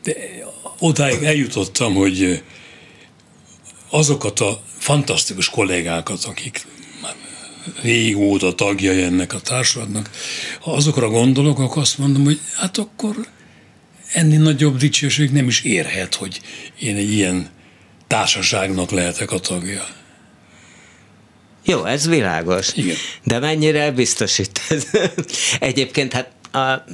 [0.03, 0.13] De
[0.79, 2.43] odáig eljutottam, hogy
[3.91, 6.67] azokat a fantasztikus kollégákat, akik
[7.83, 10.11] régóta tagjai ennek a társulatnak,
[10.61, 13.17] ha azokra gondolok, akkor azt mondom, hogy hát akkor
[14.13, 16.41] ennél nagyobb dicsőség nem is érhet, hogy
[16.79, 17.49] én egy ilyen
[18.07, 19.87] társaságnak lehetek a tagja.
[21.65, 22.73] Jó, ez világos.
[22.75, 22.97] Igen.
[23.25, 24.87] De mennyire biztosít ez?
[25.61, 26.85] Egyébként hát a,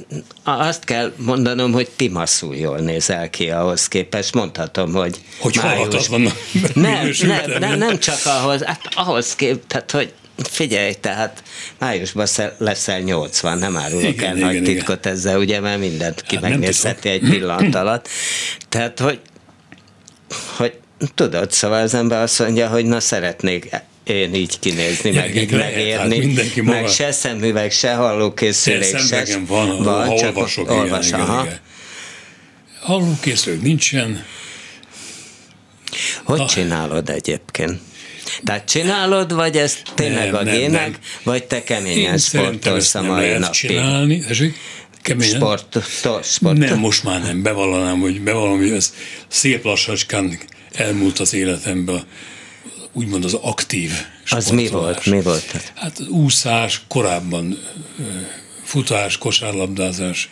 [0.51, 4.33] azt kell mondanom, hogy ti masszul jól nézel ki ahhoz képest.
[4.33, 6.09] Mondhatom, hogy Hogy május-
[6.75, 7.77] minősültem, nem, nem, nem?
[7.77, 10.13] nem csak ahhoz, hát ahhoz kép, tehát hogy
[10.47, 11.43] figyelj, tehát
[11.79, 14.63] májusban sze- leszel 80, nem árulok Igen, el igen, nagy igen.
[14.75, 18.07] titkot ezzel, ugye, mert mindent ki Hát megnézheti egy pillanat alatt.
[18.69, 19.19] Tehát, hogy,
[20.55, 20.73] hogy
[21.15, 23.69] tudod, szóval az ember azt mondja, hogy na szeretnék
[24.03, 29.39] én így kinézni, meg Gyerekek, így megérni, hát maga- meg se szemüveg, se hallókészülék, se...
[29.47, 31.43] van, van ha csak olvasok, igen, olvas, igen, aha.
[31.43, 31.59] igen.
[32.81, 34.25] Hallókészülék nincsen,
[36.23, 36.45] Hogy Na.
[36.45, 37.79] csinálod egyébként?
[38.43, 40.95] Tehát csinálod, vagy ez tényleg Nem, a gének, nem.
[41.23, 43.49] vagy te keményen sportolsz a mai napig?
[43.49, 44.19] csinálni.
[44.19, 44.55] Tessék?
[45.01, 45.35] Keményen?
[45.35, 45.77] Sport,
[46.23, 46.57] sport.
[46.57, 47.41] Nem, most már nem.
[47.41, 48.93] Bevallanám, hogy bevallom, hogy ez
[49.27, 50.37] szép lassacskán
[50.73, 52.03] elmúlt az életemben,
[52.93, 53.91] úgymond az aktív
[54.29, 55.05] Az mi sportolás.
[55.05, 55.15] volt?
[55.17, 55.71] Mi volt?
[55.75, 57.57] Hát úszás, korábban
[58.63, 60.29] futás, kosárlabdázás.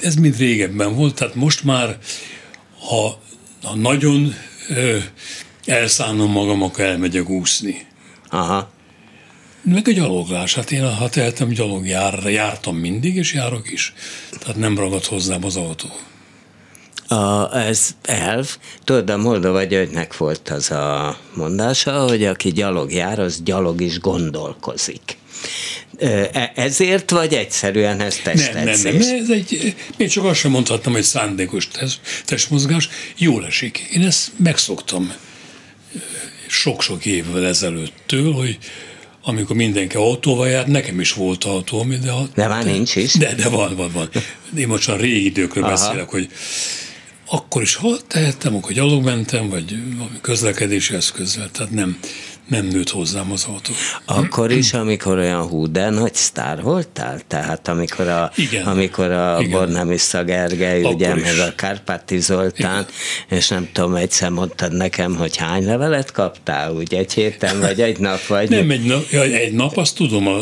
[0.00, 1.98] Ez mind régebben volt, tehát most már,
[2.88, 3.20] ha,
[3.62, 4.34] ha nagyon
[5.66, 7.86] elszánom magam, akkor elmegyek úszni.
[8.28, 8.72] Aha.
[9.62, 10.54] Meg a gyaloglás.
[10.54, 13.92] Hát én, ha tehetem, gyalogjárra jártam mindig, és járok is.
[14.40, 15.88] Tehát nem ragad hozzám az autó.
[17.08, 18.56] A, ez elv.
[18.84, 24.00] Tudod, a Moldova Györgynek volt az a mondása, hogy aki gyalog jár, az gyalog is
[24.00, 25.16] gondolkozik.
[25.98, 28.64] E- Ezért, vagy egyszerűen ez Nem, nem, nem.
[28.64, 29.20] testedzés?
[29.20, 32.88] Ez egy, még csak azt sem mondhattam, hogy szándékos test, testmozgás.
[33.16, 33.78] Jól esik.
[33.92, 35.12] Én ezt megszoktam
[36.54, 38.58] sok-sok évvel ezelőttől, hogy
[39.22, 43.12] amikor mindenki autóval jár, nekem is volt autóm, de, a, De már nincs is.
[43.12, 44.08] De, de van, van, van.
[44.56, 45.72] Én most a régi időkről Aha.
[45.72, 46.28] beszélek, hogy
[47.26, 51.98] akkor is ha tehettem, akkor gyalog mentem, vagy valami közlekedési eszközzel, tehát nem,
[52.48, 53.72] nem nőtt hozzám az autó.
[54.04, 57.20] Akkor is, amikor olyan hú, de nagy sztár voltál?
[57.26, 58.66] Tehát amikor a, Igen.
[58.66, 59.50] amikor a Igen.
[59.50, 61.24] Bornemisza Gergely, ugye, Akkor is.
[61.24, 62.86] meg a Kárpáti Zoltán,
[63.28, 67.98] és nem tudom, egyszer mondtad nekem, hogy hány levelet kaptál, úgy egy héten, vagy egy
[67.98, 70.40] nap, vagy Nem egy nap, ja, egy nap, azt tudom, a,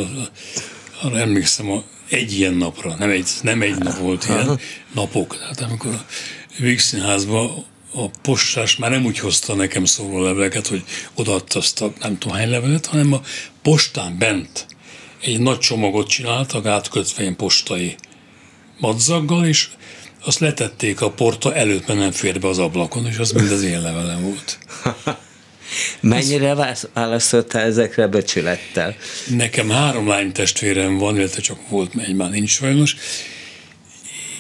[1.02, 4.58] arra emlékszem, a, egy ilyen napra, nem egy, nem egy nap volt ilyen,
[4.94, 5.36] napok.
[5.38, 6.04] Tehát amikor a
[6.58, 12.18] Vígszínházban a postás már nem úgy hozta nekem szóló leveleket, hogy odaadta azt a nem
[12.18, 13.20] tudom hány levelet, hanem a
[13.62, 14.66] postán bent
[15.20, 17.96] egy nagy csomagot csináltak, átkötve postai
[18.78, 19.68] madzaggal, és
[20.24, 23.62] azt letették a porta előtt, mert nem fér be az ablakon, és az mind az
[23.62, 24.58] én levelem volt.
[26.00, 28.96] Mennyire válasz- válaszoltál ezekre becsülettel?
[29.28, 32.96] Nekem három lány testvérem van, illetve csak volt, egy már nincs sajnos,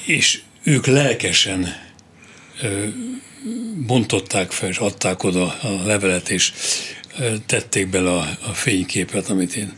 [0.04, 1.76] és ők lelkesen
[2.62, 2.86] ö,
[3.86, 6.52] bontották fel, és adták oda a levelet, és
[7.46, 9.72] tették bele a, a fényképet, amit én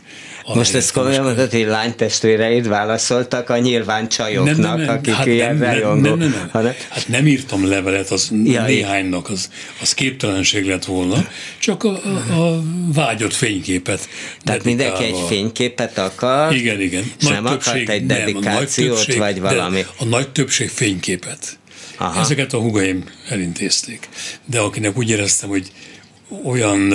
[0.53, 4.95] Most ezt komolyan mondod, hogy lánytestvéreid válaszoltak a nyilván csajoknak, nem, nem, nem.
[4.95, 6.09] akik hát ilyen nem, rajongó.
[6.09, 6.49] Nem, nem, nem.
[6.51, 6.73] Hanem...
[6.89, 9.49] Hát nem írtam levelet, az ja, néhánynak, az,
[9.81, 11.27] az képtelenség lett volna,
[11.59, 12.61] csak a, a, a
[12.93, 14.09] vágyott fényképet.
[14.43, 17.03] Tehát mindenki egy fényképet akar, igen, igen.
[17.19, 19.85] és nagy nem többség, akart egy dedikációt, nem, vagy valami.
[19.97, 21.57] A nagy többség fényképet.
[21.97, 22.19] Aha.
[22.19, 24.09] Ezeket a hugaim elintézték.
[24.45, 25.71] De akinek úgy éreztem, hogy
[26.43, 26.93] olyan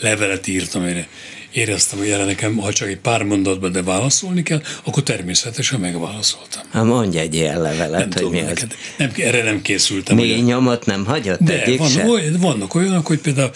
[0.00, 1.08] levelet írtam, amire
[1.52, 6.62] éreztem, hogy erre nekem, ha csak egy pár mondatban, de válaszolni kell, akkor természetesen megválaszoltam.
[6.70, 8.66] Ha mondj egy ilyen levelet, nem hogy mi az.
[8.96, 10.16] Nem, erre nem készültem.
[10.16, 10.42] Mély ugye.
[10.42, 13.50] nyomot nem hagyott de egyik van, Olyan, vannak olyanok, hogy például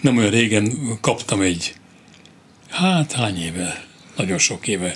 [0.00, 1.74] nem olyan régen kaptam egy,
[2.68, 3.84] hát hány éve,
[4.16, 4.94] nagyon sok éve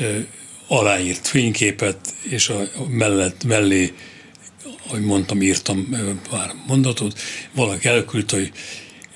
[0.00, 0.18] ö,
[0.68, 3.92] aláírt fényképet, és a mellett, mellé,
[4.86, 5.88] ahogy mondtam, írtam
[6.30, 7.18] pár mondatot,
[7.54, 8.52] valaki elküldte, hogy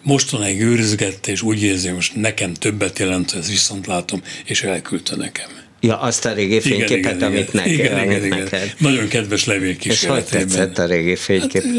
[0.02, 5.16] mostanáig őrizgette, és úgy érzi, hogy most nekem többet jelent, ez viszont látom, és elküldte
[5.16, 5.48] nekem.
[5.80, 8.62] Ja, azt a régi fényképet, igen, igen, amit, neked, igen, amit igen, neked.
[8.64, 8.74] Igen.
[8.78, 9.76] Nagyon kedves levél.
[9.82, 11.62] És hogy tetszett a régi fénykép?
[11.62, 11.72] Hát,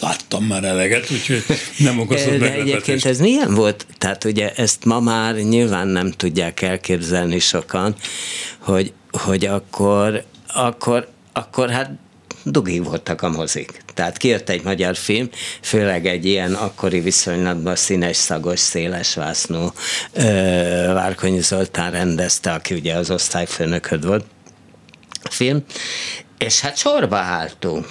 [0.00, 1.44] láttam már eleget, úgyhogy
[1.78, 3.86] nem okozott De egyébként ez milyen volt?
[3.98, 7.94] Tehát ugye ezt ma már nyilván nem tudják elképzelni sokan,
[8.58, 11.90] hogy, hogy akkor, akkor, akkor hát
[12.44, 13.82] dugig voltak a mozik.
[13.94, 15.28] Tehát kijött egy magyar film,
[15.62, 19.72] főleg egy ilyen akkori viszonylatban színes, szagos, széles vásznú
[20.86, 24.24] Várkonyi Zoltán rendezte, aki ugye az osztályfőnököd volt
[25.30, 25.64] film,
[26.38, 27.86] és hát sorba álltunk.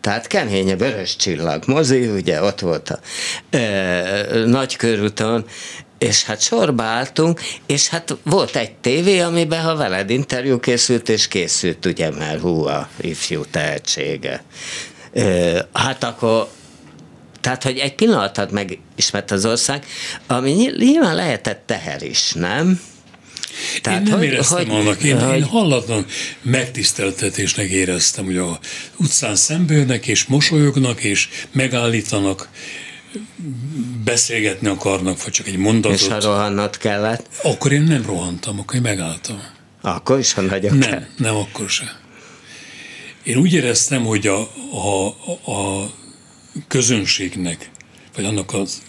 [0.00, 2.98] Tehát kemény, vörös csillag mozi, ugye ott volt a
[3.50, 5.44] ö, nagy körúton,
[6.00, 11.28] és hát sorba álltunk, és hát volt egy tévé, amiben ha veled interjú készült, és
[11.28, 14.44] készült ugye, mert hú, a ifjú tehetsége.
[15.72, 16.48] Hát akkor
[17.40, 19.84] tehát, hogy egy pillanatot megismert az ország,
[20.26, 22.80] ami nyilván lehetett teher is, nem?
[23.82, 26.06] Tehát, én nem hogy, éreztem hogy, annak, én, hogy, én hallatlan
[26.42, 28.58] megtiszteltetésnek éreztem, hogy a
[28.96, 32.48] utcán szembejönnek, és mosolyognak, és megállítanak,
[34.04, 35.98] beszélgetni akarnak, vagy csak egy mondatot.
[35.98, 37.28] És ha rohannat kellett?
[37.42, 39.42] Akkor én nem rohantam, akkor én megálltam.
[39.80, 41.06] Akkor is, ha nagyon Nem, kell.
[41.16, 41.88] nem akkor sem.
[43.22, 44.40] Én úgy éreztem, hogy a,
[44.72, 45.06] a,
[45.52, 45.90] a
[46.68, 47.70] közönségnek,
[48.14, 48.82] vagy annak az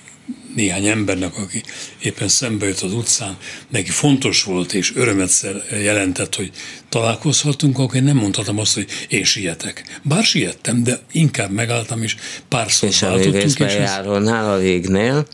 [0.56, 1.64] néhány embernek, aki
[2.02, 3.38] éppen szembe jött az utcán,
[3.70, 5.46] neki fontos volt és örömet
[5.84, 6.52] jelentett, hogy
[6.90, 10.00] találkozhatunk, akkor én nem mondhatom azt, hogy én sietek.
[10.02, 12.16] Bár siettem, de inkább megálltam, és
[12.48, 13.60] párszor és váltottunk.
[13.60, 15.28] És a járónál a végnél?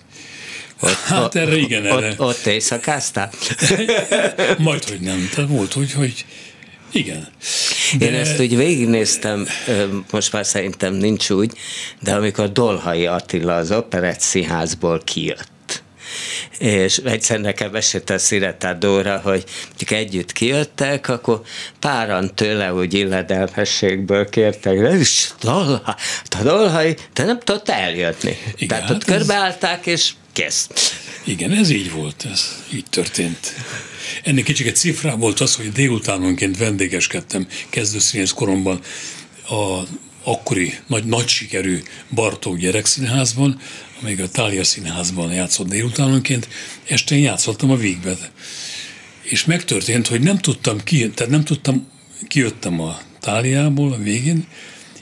[0.79, 2.09] Ott, hát erre igen, erre.
[2.09, 3.31] Ott, ott éjszakáztál?
[4.57, 5.29] Majd, hogy nem.
[5.35, 6.25] Tehát volt, hogy, hogy
[6.91, 7.27] igen.
[7.97, 8.05] De...
[8.05, 9.47] Én ezt úgy végignéztem,
[10.11, 11.51] most már szerintem nincs úgy,
[11.99, 15.49] de amikor Dolhai Attila az Operett Színházból kijött,
[16.59, 19.43] és egyszer nekem esélyt a Sziretá Dóra, hogy
[19.87, 21.41] együtt kijöttek, akkor
[21.79, 25.93] páran tőle úgy illedelmességből kértek, de is Dolhai,
[26.39, 28.37] a Dolhai, te nem tudott eljönni.
[28.55, 29.17] Igen, Tehát hát ott ez...
[29.17, 30.69] körbeállták, és kész.
[31.23, 33.53] Igen, ez így volt, ez így történt.
[34.23, 38.79] Ennek kicsit cifrá volt az, hogy délutánonként vendégeskedtem kezdőszínész koromban
[39.49, 39.81] a
[40.23, 41.81] akkori nagy, nagy sikerű
[42.13, 43.59] Bartók gyerekszínházban,
[43.99, 46.47] amelyik a Tália színházban játszott délutánonként,
[46.87, 48.31] este én játszottam a Vígbet.
[49.21, 51.87] És megtörtént, hogy nem tudtam ki, tehát nem tudtam,
[52.27, 54.47] kijöttem a Táliából a végén,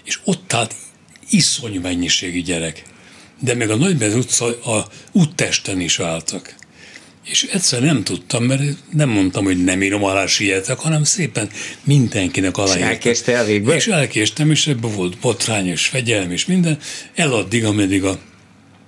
[0.03, 0.75] és ott állt
[1.29, 2.83] iszonyú mennyiségű gyerek.
[3.39, 6.55] De meg a Nagybez utca a úttesten is álltak.
[7.25, 11.49] És egyszer nem tudtam, mert nem mondtam, hogy nem írom alá sietek, hanem szépen
[11.83, 12.75] mindenkinek alá.
[12.75, 13.75] És elkéstél a végbe?
[13.75, 16.79] És elkéstem, és ebben volt botrány és fegyelm és minden,
[17.15, 18.19] eladdig, ameddig a,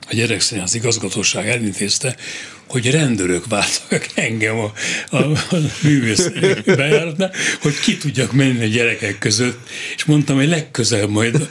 [0.09, 2.15] a gyerekszínház igazgatóság elintézte,
[2.67, 4.71] hogy rendőrök vártak engem a,
[5.09, 6.29] a, a művész
[6.65, 11.49] bejáratnál, hogy ki tudjak menni a gyerekek között, és mondtam, hogy legközelebb majd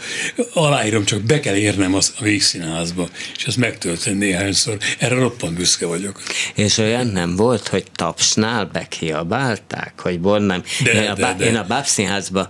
[0.53, 4.77] aláírom, csak be kell érnem az, a végszínházba, és ez megtörtént néhányszor.
[4.99, 6.23] Erre roppant büszke vagyok.
[6.55, 10.63] És olyan nem volt, hogy tapsnál bekiabálták, hogy bon nem.
[10.85, 11.45] De, én, a, de, de.
[11.45, 12.49] én a Bábszínházban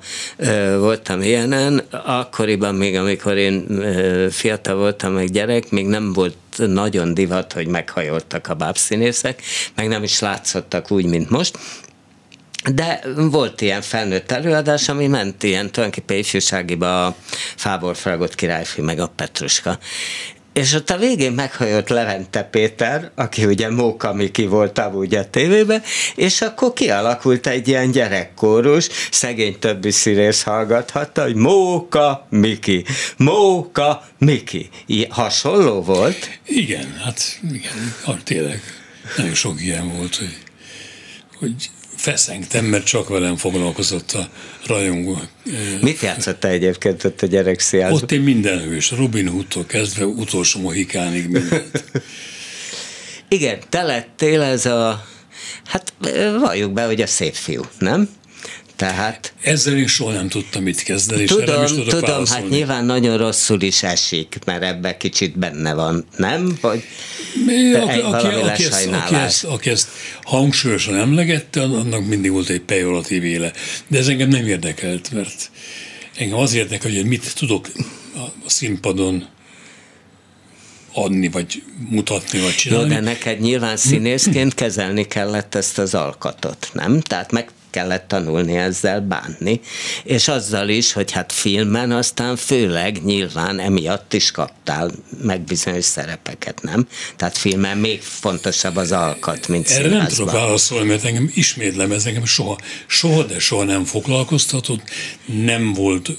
[0.78, 7.14] voltam ilyenen, akkoriban még, amikor én ö, fiatal voltam, meg gyerek, még nem volt nagyon
[7.14, 9.42] divat, hogy meghajoltak a bábszínészek,
[9.74, 11.58] meg nem is látszottak úgy, mint most,
[12.74, 17.16] de volt ilyen felnőtt előadás, ami ment ilyen tulajdonképpen ifjúságiba a
[17.56, 19.78] Fábor Fragott királyfi, meg a Petruska.
[20.56, 25.82] És ott a végén meghajott Levente Péter, aki ugye Móka Miki volt amúgy a tévében,
[26.14, 32.84] és akkor kialakult egy ilyen gyerekkórus, szegény többi színész hallgathatta, hogy Móka Miki,
[33.16, 34.70] Móka Miki.
[35.08, 36.38] Hasonló volt?
[36.46, 37.20] Igen, hát
[37.52, 37.94] igen,
[38.24, 38.62] tényleg.
[39.16, 40.36] nagyon sok ilyen volt, hogy,
[41.38, 41.70] hogy
[42.06, 44.28] feszengtem, mert csak velem foglalkozott a
[44.66, 45.20] rajongó.
[45.80, 48.02] Mit játszottál egyébként ott a gyerekszínházban?
[48.02, 51.84] Ott én minden hős, Robin Hoodtól kezdve utolsó mohikánig mindent.
[53.28, 55.06] Igen, te lettél ez a,
[55.66, 55.92] hát
[56.40, 58.08] valljuk be, hogy a szép fiú, nem?
[58.76, 59.32] Tehát...
[59.42, 62.42] Ezzel én soha nem tudtam mit kezdeni, és tudom, is tudok tudom, hát válaszolni.
[62.42, 66.58] hát nyilván nagyon rosszul is esik, mert ebbe kicsit benne van, nem?
[66.60, 66.82] Hogy
[67.46, 69.88] Mi, aki, aki, aki, ezt, aki, ezt, aki ezt
[70.22, 73.52] hangsúlyosan emlegette, annak mindig volt egy pejoratív éle.
[73.86, 75.50] De ez engem nem érdekelt, mert
[76.16, 77.68] engem az érdekel, hogy mit tudok
[78.14, 79.26] a, színpadon
[80.92, 82.88] adni, vagy mutatni, vagy Jó, csinálni.
[82.88, 87.00] de neked nyilván színészként kezelni kellett ezt az alkatot, nem?
[87.00, 89.60] Tehát meg kellett tanulni ezzel bánni,
[90.04, 94.90] és azzal is, hogy hát filmen aztán főleg nyilván emiatt is kaptál
[95.22, 96.86] meg bizonyos szerepeket, nem?
[97.16, 100.42] Tehát filmen még fontosabb az alkat, mint Erre nem tudok színházban.
[100.42, 104.82] válaszolni, mert engem ismétlem, ez engem soha, soha, de soha nem foglalkoztatott,
[105.24, 106.10] nem volt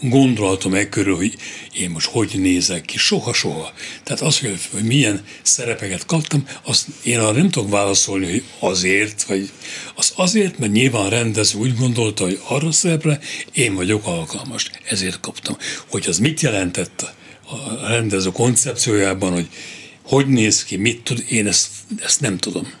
[0.00, 1.34] gondolatom e körül, hogy
[1.72, 3.72] én most hogy nézek ki, soha, soha.
[4.04, 9.22] Tehát az, hogy, hogy milyen szerepeket kaptam, azt én arra nem tudok válaszolni, hogy azért,
[9.22, 9.50] vagy
[9.94, 13.20] az azért, mert nyilván rendező úgy gondolta, hogy arra a szerepre
[13.52, 15.56] én vagyok alkalmas, ezért kaptam.
[15.86, 17.14] Hogy az mit jelentett
[17.46, 19.48] a rendező koncepciójában, hogy
[20.02, 21.68] hogy néz ki, mit tud, én ezt,
[21.98, 22.72] ezt nem tudom.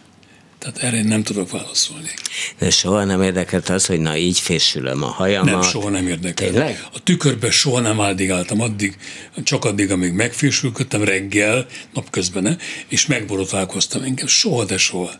[0.58, 2.08] Tehát erre én nem tudok válaszolni.
[2.58, 5.50] De soha nem érdekelt az, hogy na így fésülöm a hajamat.
[5.50, 6.50] Nem, soha nem érdekel.
[6.50, 6.86] Tényleg?
[6.92, 8.96] A tükörbe soha nem áldigáltam addig,
[9.44, 12.58] csak addig, amíg megfésülködtem reggel, napközben,
[12.88, 14.26] és megborotálkoztam engem.
[14.26, 15.10] Soha, de soha.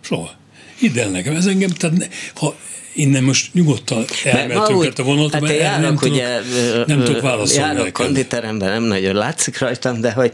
[0.00, 0.34] Soha.
[0.78, 2.54] Hidd el nekem, ez engem, tehát ha
[2.94, 6.40] innen most nyugodtan elmentünk a vonatot, hát nem járok, tudok, ugye,
[6.86, 7.92] nem tudok válaszolni Járok neked.
[7.92, 10.32] konditeremben, nem nagyon látszik rajtam, de hogy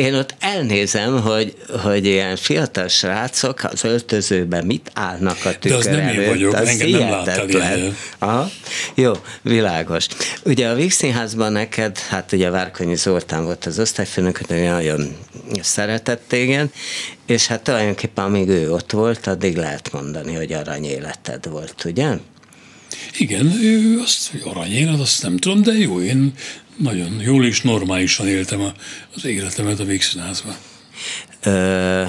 [0.00, 5.84] én ott elnézem, hogy, hogy ilyen fiatal srácok az öltözőben mit állnak a tükör az
[5.84, 6.26] nem én előtt.
[6.26, 7.96] vagyok, az engem nem láttál.
[8.18, 8.50] Aha.
[8.94, 10.06] Jó, világos.
[10.44, 15.16] Ugye a Víg Színházban neked, hát ugye Várkonyi Zoltán volt az osztályfőnök, de nagyon
[15.60, 16.68] szeretett téged,
[17.26, 22.16] és hát tulajdonképpen amíg ő ott volt, addig lehet mondani, hogy aranyéleted volt, ugye?
[23.18, 26.34] Igen, ő azt, hogy aranyélet, azt nem tudom, de jó, én
[26.82, 28.72] nagyon jól és normálisan éltem a,
[29.14, 30.54] az életemet a Végszínházban.
[31.44, 32.02] Ö,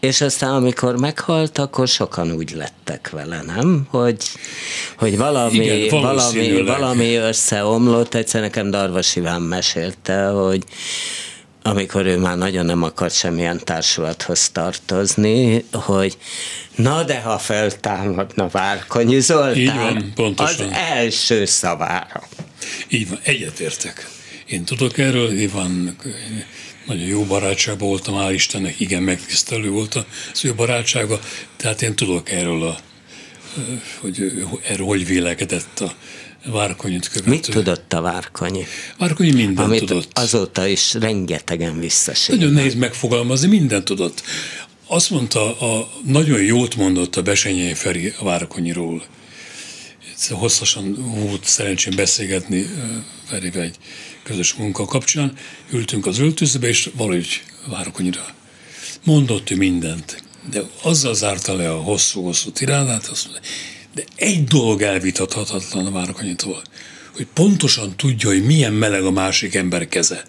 [0.00, 3.86] és aztán, amikor meghalt, akkor sokan úgy lettek vele, nem?
[3.90, 4.16] Hogy,
[4.96, 8.14] hogy valami, Igen, valami, valami összeomlott.
[8.14, 10.64] Egyszer nekem Darvas Iván mesélte, hogy
[11.62, 16.16] amikor ő már nagyon nem akart semmilyen társulathoz tartozni, hogy
[16.76, 20.66] na de ha feltámadna Várkonyi Zoltán, Így van, pontosan.
[20.66, 22.22] az első szavára.
[22.88, 24.08] Így van, egyetértek.
[24.46, 25.96] Én tudok erről, Iván
[26.86, 29.94] nagyon jó barátságban voltam, hál' Istennek, igen, megtisztelő volt
[30.32, 31.20] az ő barátsága,
[31.56, 32.78] tehát én tudok erről, a,
[34.00, 34.32] hogy
[34.68, 35.94] erről hogy vélekedett a
[36.44, 37.30] Várkonyit követő.
[37.30, 38.66] Mit tudott a Várkonyi?
[38.98, 40.18] Várkonyi mindent Amit tudott.
[40.18, 42.38] azóta is rengetegen visszasírt.
[42.38, 44.22] Nagyon nehéz megfogalmazni, mindent tudott.
[44.86, 49.02] Azt mondta, a, nagyon jót mondott a Besenyei Feri a Várkonyiról.
[50.28, 52.66] Hosszasan volt szerencsém beszélgetni
[53.24, 53.76] Ferivel egy
[54.22, 55.36] közös munka kapcsán.
[55.72, 58.34] Ültünk az öltözőbe, és valahogy Várkonyira.
[59.04, 63.48] Mondott ő mindent, de azzal zárta le a hosszú-hosszú tirádát, azt mondta,
[63.94, 66.62] de egy dolog elvitathatatlan a Várkonyitól,
[67.14, 70.24] hogy pontosan tudja, hogy milyen meleg a másik ember keze.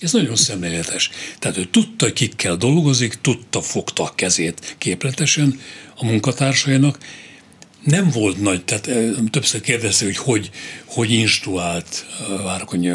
[0.00, 1.10] Ez nagyon szemléletes.
[1.38, 5.60] Tehát ő tudta, hogy kikkel dolgozik, tudta, fogta a kezét képletesen
[5.96, 6.98] a munkatársainak.
[7.88, 10.50] Nem volt nagy, tehát eh, többször kérdezte, hogy hogy,
[10.84, 12.92] hogy instruált a Várkonyi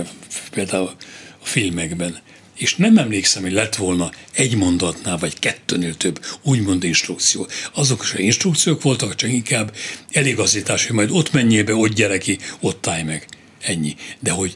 [0.51, 0.95] például
[1.41, 2.21] a filmekben.
[2.57, 7.47] És nem emlékszem, hogy lett volna egy mondatnál, vagy kettőnél több úgymond instrukció.
[7.73, 9.75] Azok is instrukciók voltak, csak inkább
[10.11, 13.27] eligazítás, hogy majd ott menjél be, ott gyere ki, ott állj meg.
[13.61, 13.95] Ennyi.
[14.19, 14.53] De hogy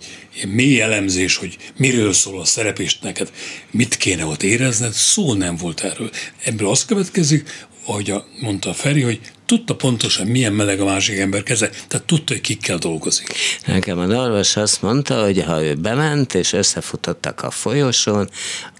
[0.47, 3.31] mély elemzés, hogy miről szól a szerep, és neked
[3.71, 6.11] mit kéne ott érezned, szó nem volt erről.
[6.43, 11.43] Ebből az következik, ahogy a, mondta Feri, hogy tudta pontosan, milyen meleg a másik ember
[11.43, 13.33] keze, tehát tudta, hogy kikkel dolgozik.
[13.65, 18.29] Nekem a Darvas azt mondta, hogy ha ő bement, és összefutottak a folyosón,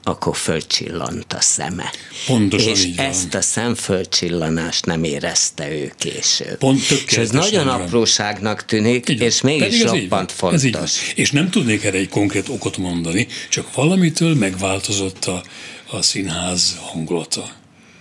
[0.04, 1.92] akkor fölcsillant a szeme.
[2.26, 3.06] Pontosan és így van.
[3.06, 6.58] ezt a szemfölcsillanást nem érezte ő később.
[6.58, 7.82] Pont és ez nagyon van.
[7.82, 11.14] apróságnak tűnik, Így és mégis roppant fontos.
[11.16, 15.44] És nem tudnék erre egy konkrét okot mondani, csak valamitől megváltozott a,
[15.90, 17.50] a színház hangulata.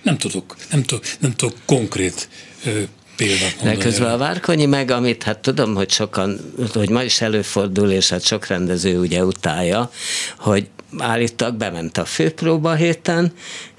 [0.02, 2.28] Nem tudok, nem tudok, nem tudok konkrét
[3.16, 6.40] példát De közben a Várkonyi meg, amit hát tudom, hogy sokan,
[6.72, 9.90] hogy ma is előfordul, és hát sok rendező ugye utálja,
[10.38, 10.66] hogy
[10.98, 13.32] állítólag bement a főpróba héten,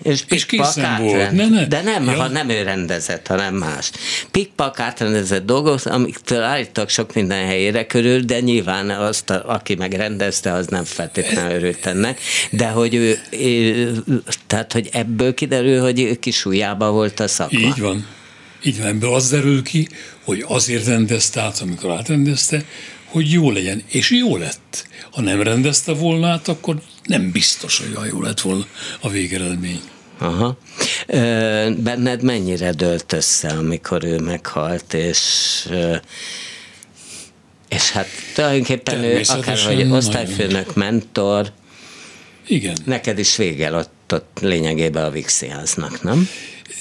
[0.04, 1.66] és, És pikpak átrend- Ne, ne.
[1.66, 2.12] De nem, Ja.
[2.12, 3.92] ha nem ő rendezett, hanem más.
[4.32, 10.52] Pikpak átrendezett dolgok, amiktől állítólag sok minden helyére körül, de nyilván azt, a, aki megrendezte,
[10.54, 12.20] az nem feltétlenül örült ennek,
[12.52, 13.94] de hogy ő, ő,
[14.48, 16.44] tehát, hogy ebből kiderül, hogy ő kis
[16.78, 17.60] volt a szakma.
[17.60, 18.08] Így van.
[18.68, 19.88] Így van, ebből az derül ki,
[20.24, 22.65] hogy azért rendezte át, amikor átrendezte,
[23.05, 23.84] hogy jó legyen.
[23.88, 24.88] És jó lett.
[25.11, 28.65] Ha nem rendezte volna át, akkor nem biztos, hogy olyan jó lett volna
[29.01, 29.82] a végeredmény.
[30.18, 30.57] Aha.
[31.07, 35.20] Ö, benned mennyire dölt össze, amikor ő meghalt, és
[35.70, 35.95] ö,
[37.70, 39.91] és hát tulajdonképpen ő akár Természetesen hogy nagyon.
[39.97, 41.51] osztályfőnök, mentor,
[42.47, 42.78] Igen.
[42.86, 46.30] neked is vége lett ott lényegében a Vixi háznak, nem?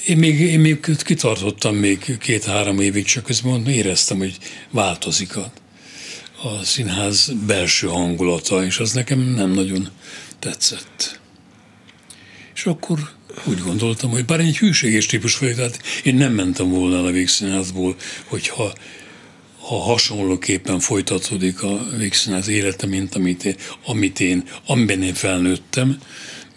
[0.07, 4.37] Én még, én még kitartottam még két-három évig, csak közben éreztem, hogy
[4.69, 5.51] változik a,
[6.43, 9.89] a színház belső hangulata, és az nekem nem nagyon
[10.39, 11.19] tetszett.
[12.55, 12.99] És akkor
[13.43, 17.11] úgy gondoltam, hogy bár egy hűséges típus vagyok, tehát én nem mentem volna el a
[17.11, 17.95] végszínházból,
[18.25, 18.73] hogyha
[19.59, 23.55] ha hasonlóképpen folytatódik a végszínház élete, mint amit én,
[23.85, 25.97] amit én, amiben én felnőttem,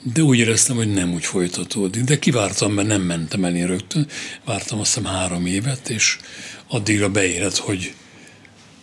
[0.03, 2.03] de úgy éreztem, hogy nem úgy folytatódik.
[2.03, 4.07] De kivártam, mert nem mentem el én rögtön.
[4.45, 6.17] Vártam azt hiszem három évet, és
[6.69, 7.95] addigra beérett, hogy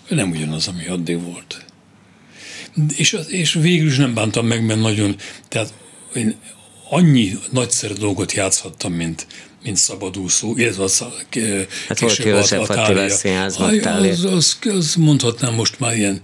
[0.10, 1.66] nem ugyanaz, ami addig volt.
[2.98, 5.16] És, az- és végül is nem bántam meg, mert nagyon,
[5.48, 5.74] tehát
[6.16, 6.36] én
[6.90, 9.28] annyi nagyszerű dolgot játszhattam, mint,
[9.64, 11.40] mint szabadúszó, illetve a, szá- k-
[11.88, 13.10] Hát volt a- József Attila.
[13.10, 13.70] Színházban.
[14.10, 16.20] Az, az, az, mondhatnám most már ilyen,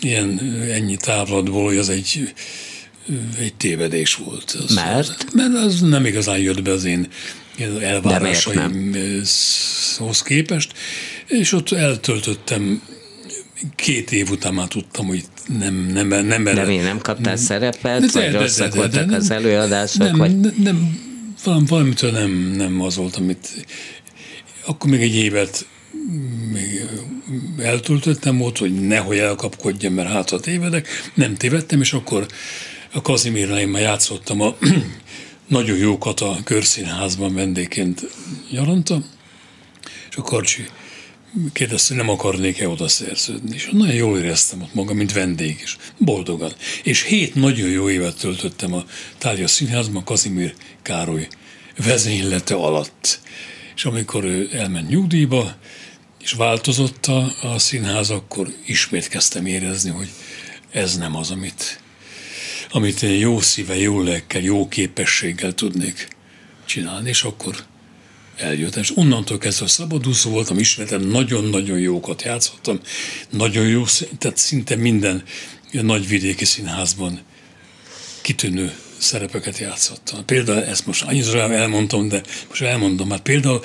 [0.00, 0.38] ilyen
[0.70, 2.32] ennyi távlatból, hogy az egy,
[3.38, 4.56] egy tévedés volt.
[4.66, 4.98] Az, Mert?
[4.98, 7.08] Az, mert az nem igazán jött be az én
[7.80, 10.72] elvárásaimhoz képest,
[11.26, 12.82] és ott eltöltöttem
[13.76, 15.24] két év után már tudtam, hogy
[15.58, 18.68] nem, nem, nem De erre- mi nem kaptál szerepet, de- vagy de- de- rosszak de-
[18.72, 21.00] de- voltak de- az előadások, nem, vagy nem, nem,
[21.44, 23.48] valami, valamitől nem, nem az volt, amit
[24.64, 25.66] akkor még egy évet
[26.52, 26.86] még
[27.58, 30.88] eltöltöttem volt, hogy nehogy elkapkodjam, mert hát ha tévedek.
[31.14, 32.26] Nem tévedtem, és akkor
[32.92, 34.56] a már játszottam a
[35.46, 38.10] nagyon jókat a Körszínházban vendégként
[38.50, 39.02] nyaranta,
[40.10, 40.68] és a Karcsi
[41.52, 43.54] kérdezte, hogy nem akarnék-e oda szerződni.
[43.54, 45.76] És nagyon jól éreztem ott magam, mint vendég is.
[45.98, 46.52] Boldogan.
[46.82, 48.84] És hét nagyon jó évet töltöttem a
[49.18, 51.28] Tália Színházban, Kazimír Károly
[51.76, 53.20] vezénylete alatt.
[53.74, 55.54] És amikor ő elment nyugdíjba,
[56.22, 60.08] és változott a, a színház, akkor ismét kezdtem érezni, hogy
[60.70, 61.81] ez nem az, amit,
[62.72, 66.08] amit én jó szíve, jó lelkkel, jó képességgel tudnék
[66.64, 67.56] csinálni, és akkor
[68.36, 68.76] eljött.
[68.76, 72.80] És onnantól kezdve szabadúszó voltam, ismertem, nagyon-nagyon jókat játszottam,
[73.30, 73.84] nagyon jó,
[74.18, 75.22] tehát szinte minden
[75.70, 77.20] nagy vidéki színházban
[78.20, 80.24] kitűnő szerepeket játszottam.
[80.24, 83.62] Például ezt most annyira elmondtam, de most elmondom, mert például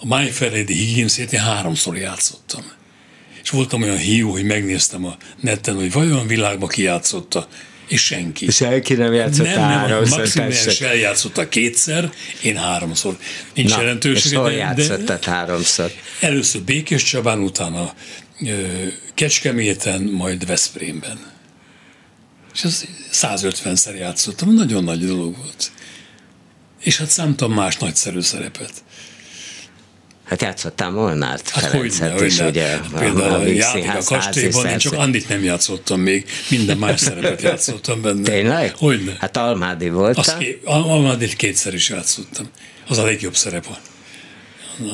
[0.00, 0.06] a
[0.40, 2.64] Lady Higginsét én háromszor játszottam.
[3.42, 7.48] És voltam olyan hiú, hogy megnéztem a neten, hogy vajon világban ki játszotta,
[7.90, 8.50] és senki.
[8.50, 10.86] senki nem játszott Nem, nem, háromszor, Maximilian tessék.
[10.86, 12.10] eljátszotta kétszer,
[12.42, 13.16] én háromszor.
[13.54, 15.92] Nincs Na, és jelentősége, hol játszottad háromszor?
[16.20, 17.94] először Békés Csabán, utána
[19.14, 21.18] Kecskeméten, majd Veszprémben.
[22.54, 25.70] És ez 150-szer játszottam, nagyon nagy dolog volt.
[26.80, 28.72] És hát számtam más nagyszerű szerepet.
[30.30, 32.48] Hát játszottál Molnárt Hát Ferencet hogyne, is, hogyne.
[32.50, 32.66] ugye?
[32.66, 34.92] Hát például a a Színház kastélyban, én csak.
[34.92, 38.22] Andit nem játszottam még, minden más szerepet játszottam benne.
[38.22, 38.74] Tényleg?
[38.76, 39.16] Hogyne.
[39.20, 40.38] Hát Almádi Azt voltál?
[40.38, 42.46] ké- Almádét kétszer is játszottam.
[42.88, 43.78] Az a legjobb szerep a,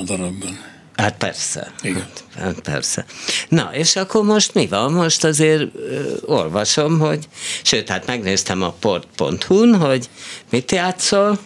[0.01, 0.59] a darabban.
[0.97, 1.73] Hát persze.
[1.83, 2.07] Igen.
[2.39, 3.05] Hát persze.
[3.49, 4.93] Na, és akkor most mi van?
[4.93, 7.29] Most azért ö, olvasom, hogy,
[7.63, 10.09] sőt, hát megnéztem a port.hu-n, hogy
[10.51, 11.39] mit játszol,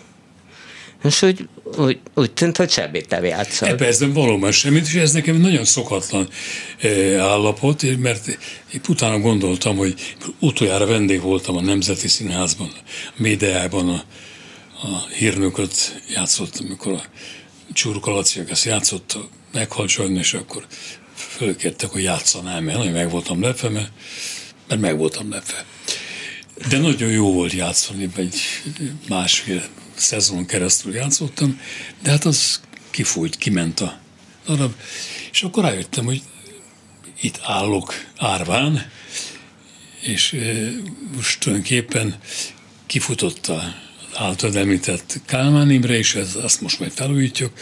[1.04, 3.68] és úgy, úgy, úgy tűnt, hogy semmit nem játszol.
[3.68, 6.28] E percben valóban semmit, és ez nekem nagyon szokatlan
[6.80, 8.28] eh, állapot, mert
[8.72, 12.72] én utána gondoltam, hogy utoljára vendég voltam a Nemzeti Színházban,
[13.06, 14.04] a médiában a,
[14.86, 17.02] a hírnököt játszottam, amikor a
[17.72, 20.66] Csurka Laciak ezt játszotta, meghalt és akkor
[21.14, 23.90] fölkértek, hogy játszanám el, hogy meg voltam lepve, mert,
[24.68, 25.64] mert meg voltam lepve.
[26.68, 28.40] De nagyon jó volt játszani, egy
[29.08, 29.62] másfél
[30.00, 31.60] szezonon keresztül játszottam,
[32.02, 33.98] de hát az kifújt, kiment a
[34.46, 34.74] darab,
[35.32, 36.22] és akkor rájöttem, hogy
[37.20, 38.90] itt állok árván,
[40.00, 40.36] és
[41.14, 42.18] most tulajdonképpen
[42.86, 43.74] kifutott a
[44.14, 47.52] általad említett Kálmán Imre, és ez, azt most majd felújítjuk.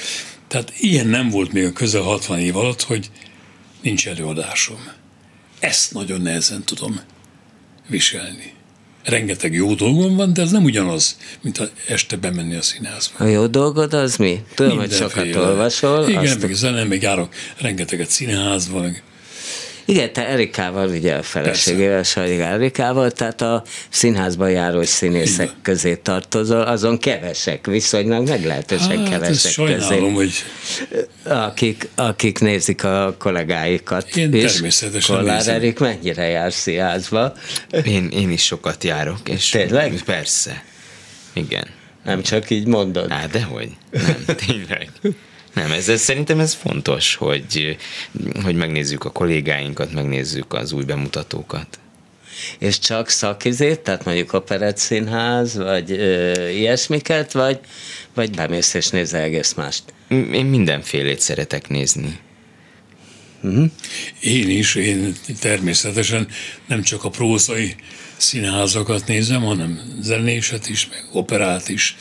[0.48, 3.10] Tehát ilyen nem volt még a közel 60 év alatt, hogy
[3.82, 4.92] nincs előadásom.
[5.58, 7.00] Ezt nagyon nehezen tudom
[7.88, 8.52] viselni.
[9.08, 13.24] Rengeteg jó dolgom van, de ez nem ugyanaz, mint a este bemenni a színházba.
[13.24, 14.42] A jó dolgod az mi?
[14.54, 16.08] Tudom, hogy sokat olvasol.
[16.08, 19.02] Igen, azt meg zene, meg járok rengeteget színházba, meg
[19.90, 25.58] igen, te Erikával, ugye a feleségével, Sajdig Erikával, tehát a színházban járó színészek Igen.
[25.62, 30.10] közé tartozol, azon kevesek, viszonylag meglehetősen hát, kevesek sajnálom, közé.
[30.14, 30.32] hogy...
[31.22, 34.16] Akik, akik nézik a kollégáikat.
[34.16, 35.54] Én és természetesen Kollár nézem.
[35.54, 37.32] Erik mennyire jár színházba?
[37.84, 39.28] Én, én is sokat járok.
[39.28, 40.02] És Tényleg?
[40.04, 40.64] Persze.
[41.32, 41.66] Igen.
[42.04, 43.10] Nem csak így mondod.
[43.10, 43.70] Hát, dehogy.
[43.90, 44.90] Nem, tényleg.
[45.52, 47.76] Nem, ez, ez szerintem ez fontos, hogy,
[48.42, 51.78] hogy megnézzük a kollégáinkat, megnézzük az új bemutatókat.
[52.58, 57.58] És csak szakizét, tehát mondjuk operett színház, vagy ö, ilyesmiket, vagy,
[58.14, 59.82] vagy bemész és nézel egész mást?
[60.08, 62.18] Én mindenfélét szeretek nézni.
[63.42, 63.70] Uh-huh.
[64.20, 66.28] Én is, én természetesen
[66.66, 67.74] nem csak a prózai
[68.16, 71.96] színházakat nézem, hanem zenéset is, meg operát is.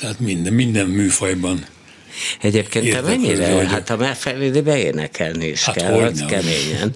[0.00, 1.66] Tehát minden, minden műfajban
[2.40, 3.52] Egyébként te mennyire?
[3.52, 3.66] Hogy...
[3.66, 6.94] Hát a megfelelőbe énekelni is hát kell, az keményen.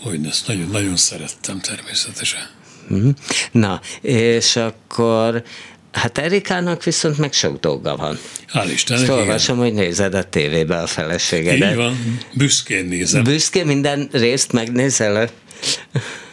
[0.00, 2.50] Hogy ezt nagyon, nagyon szerettem természetesen.
[2.88, 3.08] Mhm.
[3.52, 5.42] Na, és akkor
[5.96, 8.18] Hát Erikának viszont meg sok dolga van.
[8.52, 11.70] Hál' Istennek, Ezt olvasom, hogy nézed a tévébe a feleségedet.
[11.70, 13.22] Így van, büszkén nézem.
[13.22, 15.30] Büszkén minden részt megnézel?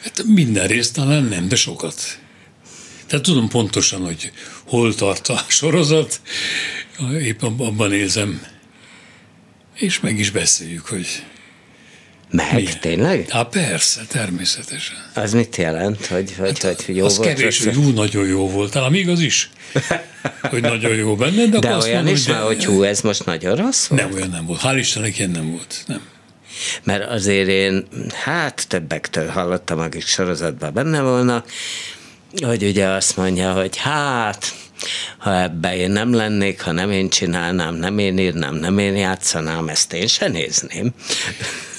[0.03, 2.17] Hát minden részt talán nem, de sokat.
[3.13, 4.31] Tehát tudom pontosan, hogy
[4.65, 6.21] hol tart a sorozat,
[7.21, 8.41] épp abban érzem,
[9.75, 11.07] és meg is beszéljük, hogy
[12.31, 12.67] meg, mi?
[12.79, 13.29] tényleg?
[13.29, 14.95] Hát persze, természetesen.
[15.13, 17.33] Az mit jelent, hogy, hogy, hát, hogy jó az volt?
[17.33, 18.71] kevés, hogy jó, nagyon jó volt.
[18.71, 19.49] Talán még az is,
[20.41, 21.45] hogy nagyon jó benne.
[21.45, 24.01] De, de olyan mondom, is hogy, hogy hú, ez most nagyon rossz volt?
[24.01, 24.61] Nem, olyan nem volt.
[24.63, 25.83] Hál' Istennek ilyen nem volt.
[25.87, 26.01] Nem.
[26.83, 27.87] Mert azért én,
[28.23, 31.43] hát többektől hallottam, akik sorozatban benne volna,
[32.41, 34.53] hogy ugye azt mondja, hogy hát
[35.17, 39.69] ha ebbe én nem lennék, ha nem én csinálnám, nem én írnám, nem én játszanám,
[39.69, 40.93] ezt én se nézném.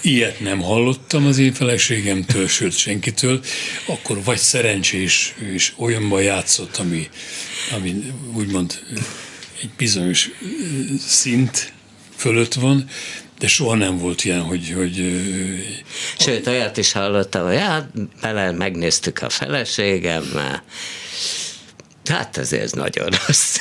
[0.03, 3.41] Ilyet nem hallottam az én feleségemtől, sőt senkitől,
[3.87, 7.09] akkor vagy szerencsés, és olyanban játszott, ami,
[7.75, 8.81] ami úgymond
[9.63, 10.31] egy bizonyos
[11.07, 11.73] szint
[12.25, 12.89] fölött van,
[13.39, 14.73] de soha nem volt ilyen, hogy...
[14.77, 15.23] hogy
[16.19, 17.89] Sőt, olyat is hallottam, hogy hát
[18.21, 20.63] bele megnéztük a feleségemmel,
[22.05, 23.57] Hát ezért ez nagyon rossz.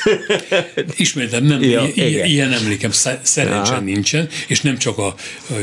[0.96, 2.90] Ismétem, nem, ja, ilyen, ilyen emlékem
[3.22, 5.54] szerencsén nincsen, és nem csak a, a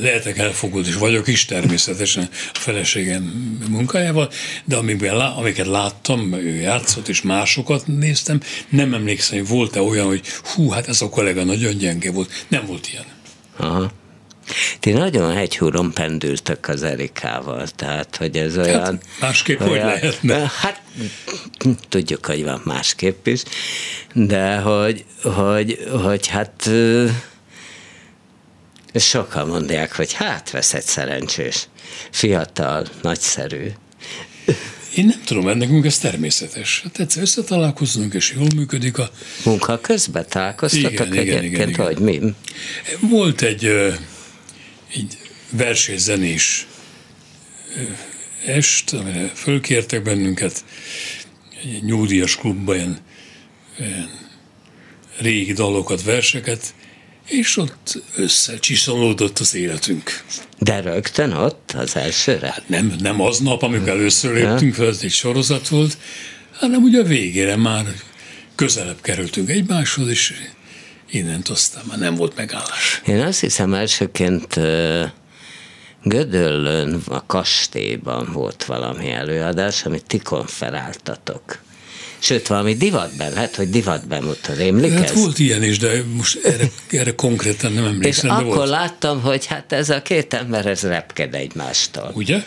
[0.00, 3.22] lehetek elfogult, és vagyok is természetesen a feleségem
[3.68, 4.30] munkájával,
[4.64, 10.22] de amikben, amiket láttam, ő játszott, és másokat néztem, nem emlékszem, hogy volt-e olyan, hogy
[10.54, 12.30] hú, hát ez a kollega nagyon gyenge volt.
[12.48, 13.04] Nem volt ilyen.
[13.56, 13.99] Aha.
[14.80, 18.82] Ti nagyon hegyhúron pendültök az Erikával, tehát hogy ez hát, olyan...
[18.82, 20.52] Hát, másképp olyan, hogy lehetne?
[20.60, 20.82] Hát
[21.88, 23.42] tudjuk, hogy van másképp is,
[24.12, 26.70] de hogy, hogy, hogy hát
[28.94, 31.68] sokan mondják, hogy hát vesz egy szerencsés,
[32.10, 33.66] fiatal, nagyszerű.
[34.96, 36.80] Én nem tudom, nekünk ez természetes.
[36.82, 39.10] Hát egyszer összetalálkozunk, és jól működik a...
[39.44, 42.20] Munka közben találkoztatok igen, egyébként, igen, igen, vagy mi?
[43.00, 43.94] Volt egy
[44.94, 45.18] egy
[45.50, 46.66] versés-zenés
[48.46, 50.64] est, amire fölkértek bennünket
[51.62, 52.98] egy nyúdias klubban ilyen,
[53.78, 54.08] ilyen
[55.18, 56.74] régi dalokat, verseket,
[57.26, 60.24] és ott összecsiszolódott az életünk.
[60.58, 62.46] De rögtön ott az elsőre?
[62.46, 65.98] Hát nem, nem aznap, amikor először léptünk fel, ez egy sorozat volt,
[66.52, 67.86] hanem ugye a végére már
[68.54, 70.34] közelebb kerültünk egymáshoz, és
[71.10, 73.02] innen aztán már nem volt megállás.
[73.06, 74.58] Én azt hiszem elsőként
[76.02, 81.58] Gödöllön, a kastélyban volt valami előadás, amit ti konferáltatok.
[82.18, 85.14] Sőt, valami divatben, lehet, hogy divatben mutat, rémlik hát ez?
[85.14, 88.30] volt ilyen is, de most erre, erre konkrétan nem emlékszem.
[88.30, 88.68] És akkor volt.
[88.68, 92.10] láttam, hogy hát ez a két ember, ez repked egymástól.
[92.14, 92.42] Ugye?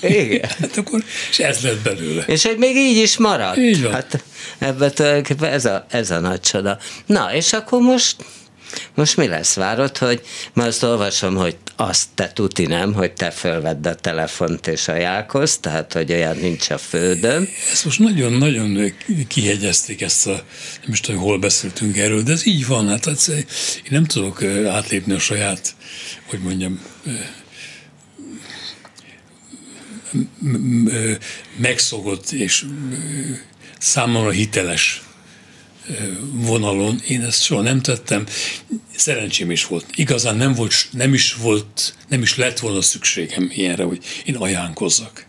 [0.00, 0.48] Igen.
[0.60, 2.22] hát akkor, és ez lett belőle.
[2.22, 3.56] És hogy még így is maradt.
[3.56, 3.92] Így van.
[3.92, 4.24] Hát
[4.58, 6.78] ebben tulajdonképpen ez a, ez a nagy csoda.
[7.06, 8.16] Na, és akkor most
[8.94, 9.54] most mi lesz?
[9.54, 10.20] Várod, hogy
[10.52, 15.54] ma azt olvasom, hogy azt te tuti nem, hogy te fölvedd a telefont és ajánlkozz,
[15.54, 17.48] tehát hogy olyan nincs a földön.
[17.72, 18.92] Ezt most nagyon-nagyon
[19.28, 20.42] kihegyezték ezt a,
[20.82, 22.88] nem is tudom, hol beszéltünk erről, de ez így van.
[22.88, 23.46] Hát én
[23.88, 25.74] nem tudok átlépni a saját,
[26.26, 26.80] hogy mondjam,
[31.56, 32.64] megszokott és
[33.78, 35.02] számomra hiteles
[36.32, 37.00] vonalon.
[37.08, 38.26] Én ezt soha nem tettem.
[38.96, 39.86] Szerencsém is volt.
[39.94, 45.26] Igazán nem, volt, nem is volt, nem is lett volna szükségem ilyenre, hogy én ajánkozzak.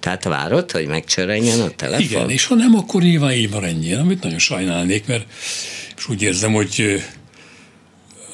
[0.00, 2.04] Tehát várod, hogy megcsörrenjen a telefon?
[2.04, 5.26] Igen, és ha nem, akkor nyilván így maradjél, amit nagyon sajnálnék, mert
[5.96, 7.02] és úgy érzem, hogy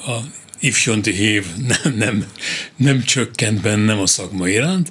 [0.07, 0.16] a
[0.61, 2.27] ifjonti hív nem, nem,
[2.77, 4.91] nem csökkent bennem a szakma iránt,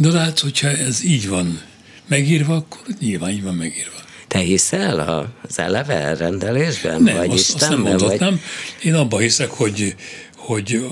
[0.00, 1.60] de hát, hogyha ez így van
[2.06, 3.98] megírva, akkor nyilván így van megírva.
[4.28, 7.02] Te hiszel az eleve elrendelésben?
[7.02, 8.30] Nem, vagy azt, Istenben, azt nem mondhatnám.
[8.30, 8.40] Vagy...
[8.84, 9.94] Én abban hiszek, hogy,
[10.36, 10.86] hogy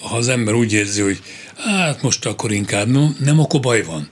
[0.00, 1.22] ha az ember úgy érzi, hogy
[1.56, 4.08] hát most akkor inkább nem, nem akkor baj van.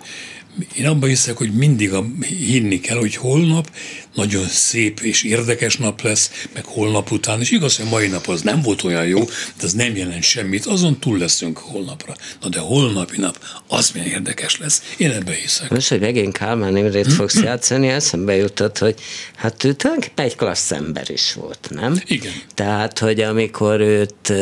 [0.76, 3.70] Én abban hiszek, hogy mindig a, hinni kell, hogy holnap
[4.14, 8.26] nagyon szép és érdekes nap lesz, meg holnap után, és igaz, hogy a mai nap
[8.26, 12.14] az nem volt olyan jó, de az nem jelent semmit, azon túl leszünk holnapra.
[12.40, 13.38] Na de holnapi nap,
[13.68, 14.82] az milyen érdekes lesz.
[14.96, 15.70] Én ebben hiszek.
[15.70, 18.94] Most, hogy megint Kálmán Imrét fogsz játszani, eszembe jutott, hogy
[19.36, 22.00] hát ő tulajdonképpen egy klassz ember is volt, nem?
[22.06, 22.32] Igen.
[22.54, 24.32] Tehát, hogy amikor őt,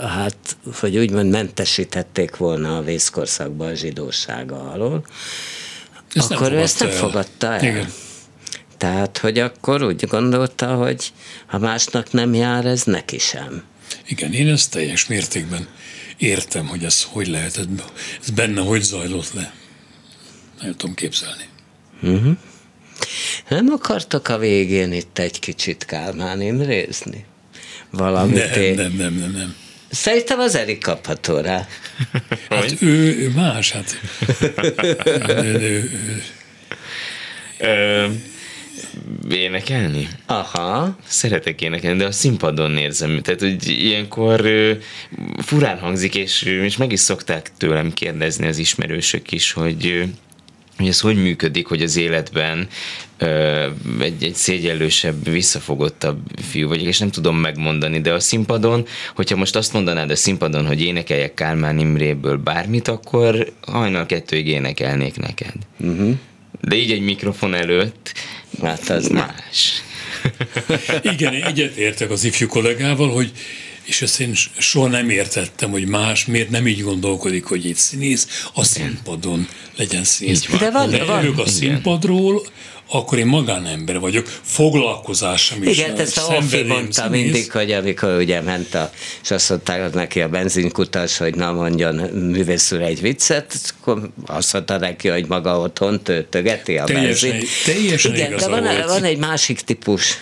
[0.00, 0.36] hát,
[0.80, 5.06] hogy úgymond mentesítették volna a vészkorszakba a zsidósága alól,
[6.14, 6.94] ezt akkor ő ezt nem el.
[6.94, 7.62] fogadta el.
[7.62, 7.92] Igen.
[8.78, 11.12] Tehát, hogy akkor úgy gondolta, hogy
[11.46, 13.62] ha másnak nem jár, ez neki sem.
[14.06, 15.68] Igen, én ezt teljes mértékben
[16.16, 17.68] értem, hogy ez hogy lehetett,
[18.20, 19.54] ez benne hogy zajlott le.
[20.60, 21.44] Nem tudom képzelni.
[22.02, 22.36] Uh-huh.
[23.48, 27.24] Nem akartok a végén itt egy kicsit Kálmán Imrézni?
[27.90, 29.54] Valamit nem, nem, nem, nem, nem.
[29.90, 31.66] Szerintem az Erik kapható rá.
[32.48, 34.00] Hát ő, ő más, hát.
[35.44, 35.90] ő,
[37.58, 38.22] ő,
[39.30, 40.08] énekelni?
[40.26, 40.96] Aha.
[41.06, 43.22] Szeretek énekelni, de a színpadon nézem.
[43.22, 44.72] Tehát, hogy ilyenkor ö,
[45.36, 50.08] furán hangzik, és, és meg is szokták tőlem kérdezni az ismerősök is, hogy
[50.78, 52.68] hogy ez hogy működik, hogy az életben
[53.18, 53.66] ö,
[54.00, 56.18] egy, egy szégyellősebb, visszafogottabb
[56.50, 60.66] fiú vagyok, és nem tudom megmondani, de a színpadon, hogyha most azt mondanád a színpadon,
[60.66, 65.54] hogy énekeljek Kálmán Imréből bármit, akkor hajnal kettőig énekelnék neked.
[65.78, 66.16] Uh-huh.
[66.60, 68.12] De így egy mikrofon előtt,
[68.62, 69.82] hát az más.
[71.12, 73.32] Igen, egyet értek az ifjú kollégával, hogy
[73.84, 78.48] és ezt én soha nem értettem, hogy más miért nem így gondolkodik, hogy egy színész
[78.54, 80.46] a színpadon legyen színész.
[80.58, 81.34] De van, De van.
[81.36, 82.46] a színpadról,
[82.90, 85.78] akkor én magánember vagyok, foglalkozásom is.
[85.78, 88.90] Igen, ezt a Offi mondta mindig, hogy amikor ugye ment a,
[89.22, 94.78] és azt mondták neki a benzinkutas, hogy na mondjon művészül egy viccet, akkor azt mondta
[94.78, 97.48] neki, hogy maga otthon töltögeti a teljesen, benzin.
[97.64, 100.18] Teljesen Igen, de van, van egy másik típus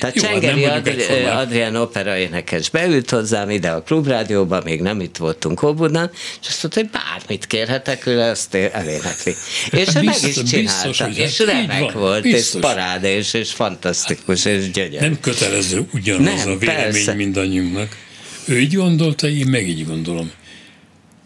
[0.00, 5.00] tehát Jó, hát Csengeri Adri- Adrián opera énekes beült hozzám ide a klubrádióba, még nem
[5.00, 6.10] itt voltunk Óbudán,
[6.40, 9.34] és azt mondta, hogy bármit kérhetek, ő ezt elénekli.
[9.70, 12.54] És ő meg is csinálta, biztos, és hát remek volt, biztos.
[12.54, 14.98] és parádés, és fantasztikus, és gyönyörű.
[14.98, 17.14] Nem kötelező ugyanaz nem, a vélemény persze.
[17.14, 17.96] mindannyiunknak.
[18.44, 20.30] Ő így gondolta, én meg így gondolom.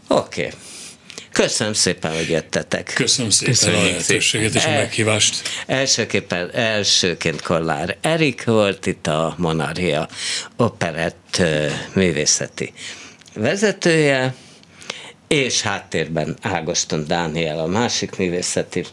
[0.09, 0.41] Oké.
[0.41, 0.59] Okay.
[1.35, 2.93] Köszönöm szépen, hogy jöttetek.
[2.95, 5.43] Köszönöm szépen Köszönjük a lehetőséget és a meghívást.
[5.67, 10.09] Elsőképpen, elsőként Kollár Erik volt itt a Monarchia
[10.57, 11.43] Operett
[11.93, 12.73] művészeti
[13.35, 14.35] vezetője,
[15.29, 18.85] és háttérben Ágoston Dániel, a másik művészeti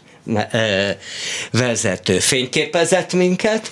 [1.50, 3.70] vezető fényképezett minket,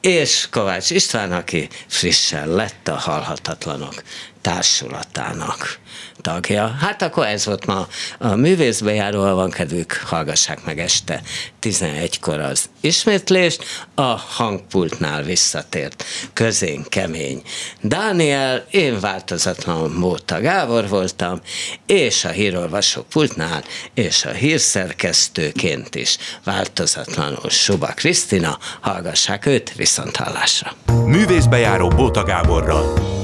[0.00, 4.02] és Kovács István, aki frissen lett a Halhatatlanok
[4.48, 5.78] társulatának
[6.20, 6.76] tagja.
[6.80, 7.88] Hát akkor ez volt ma
[8.18, 11.22] a művészbejáró, van kedvük, hallgassák meg este
[11.62, 13.64] 11-kor az ismétlést.
[13.94, 17.42] A hangpultnál visszatért közén kemény
[17.80, 21.40] Dániel, én változatlan Móta Gábor voltam,
[21.86, 23.62] és a hírolvasó pultnál,
[23.94, 30.72] és a hírszerkesztőként is változatlanul Suba Krisztina, hallgassák őt viszont hallásra.
[31.04, 33.16] Művészbejáró Bóta Gáborral.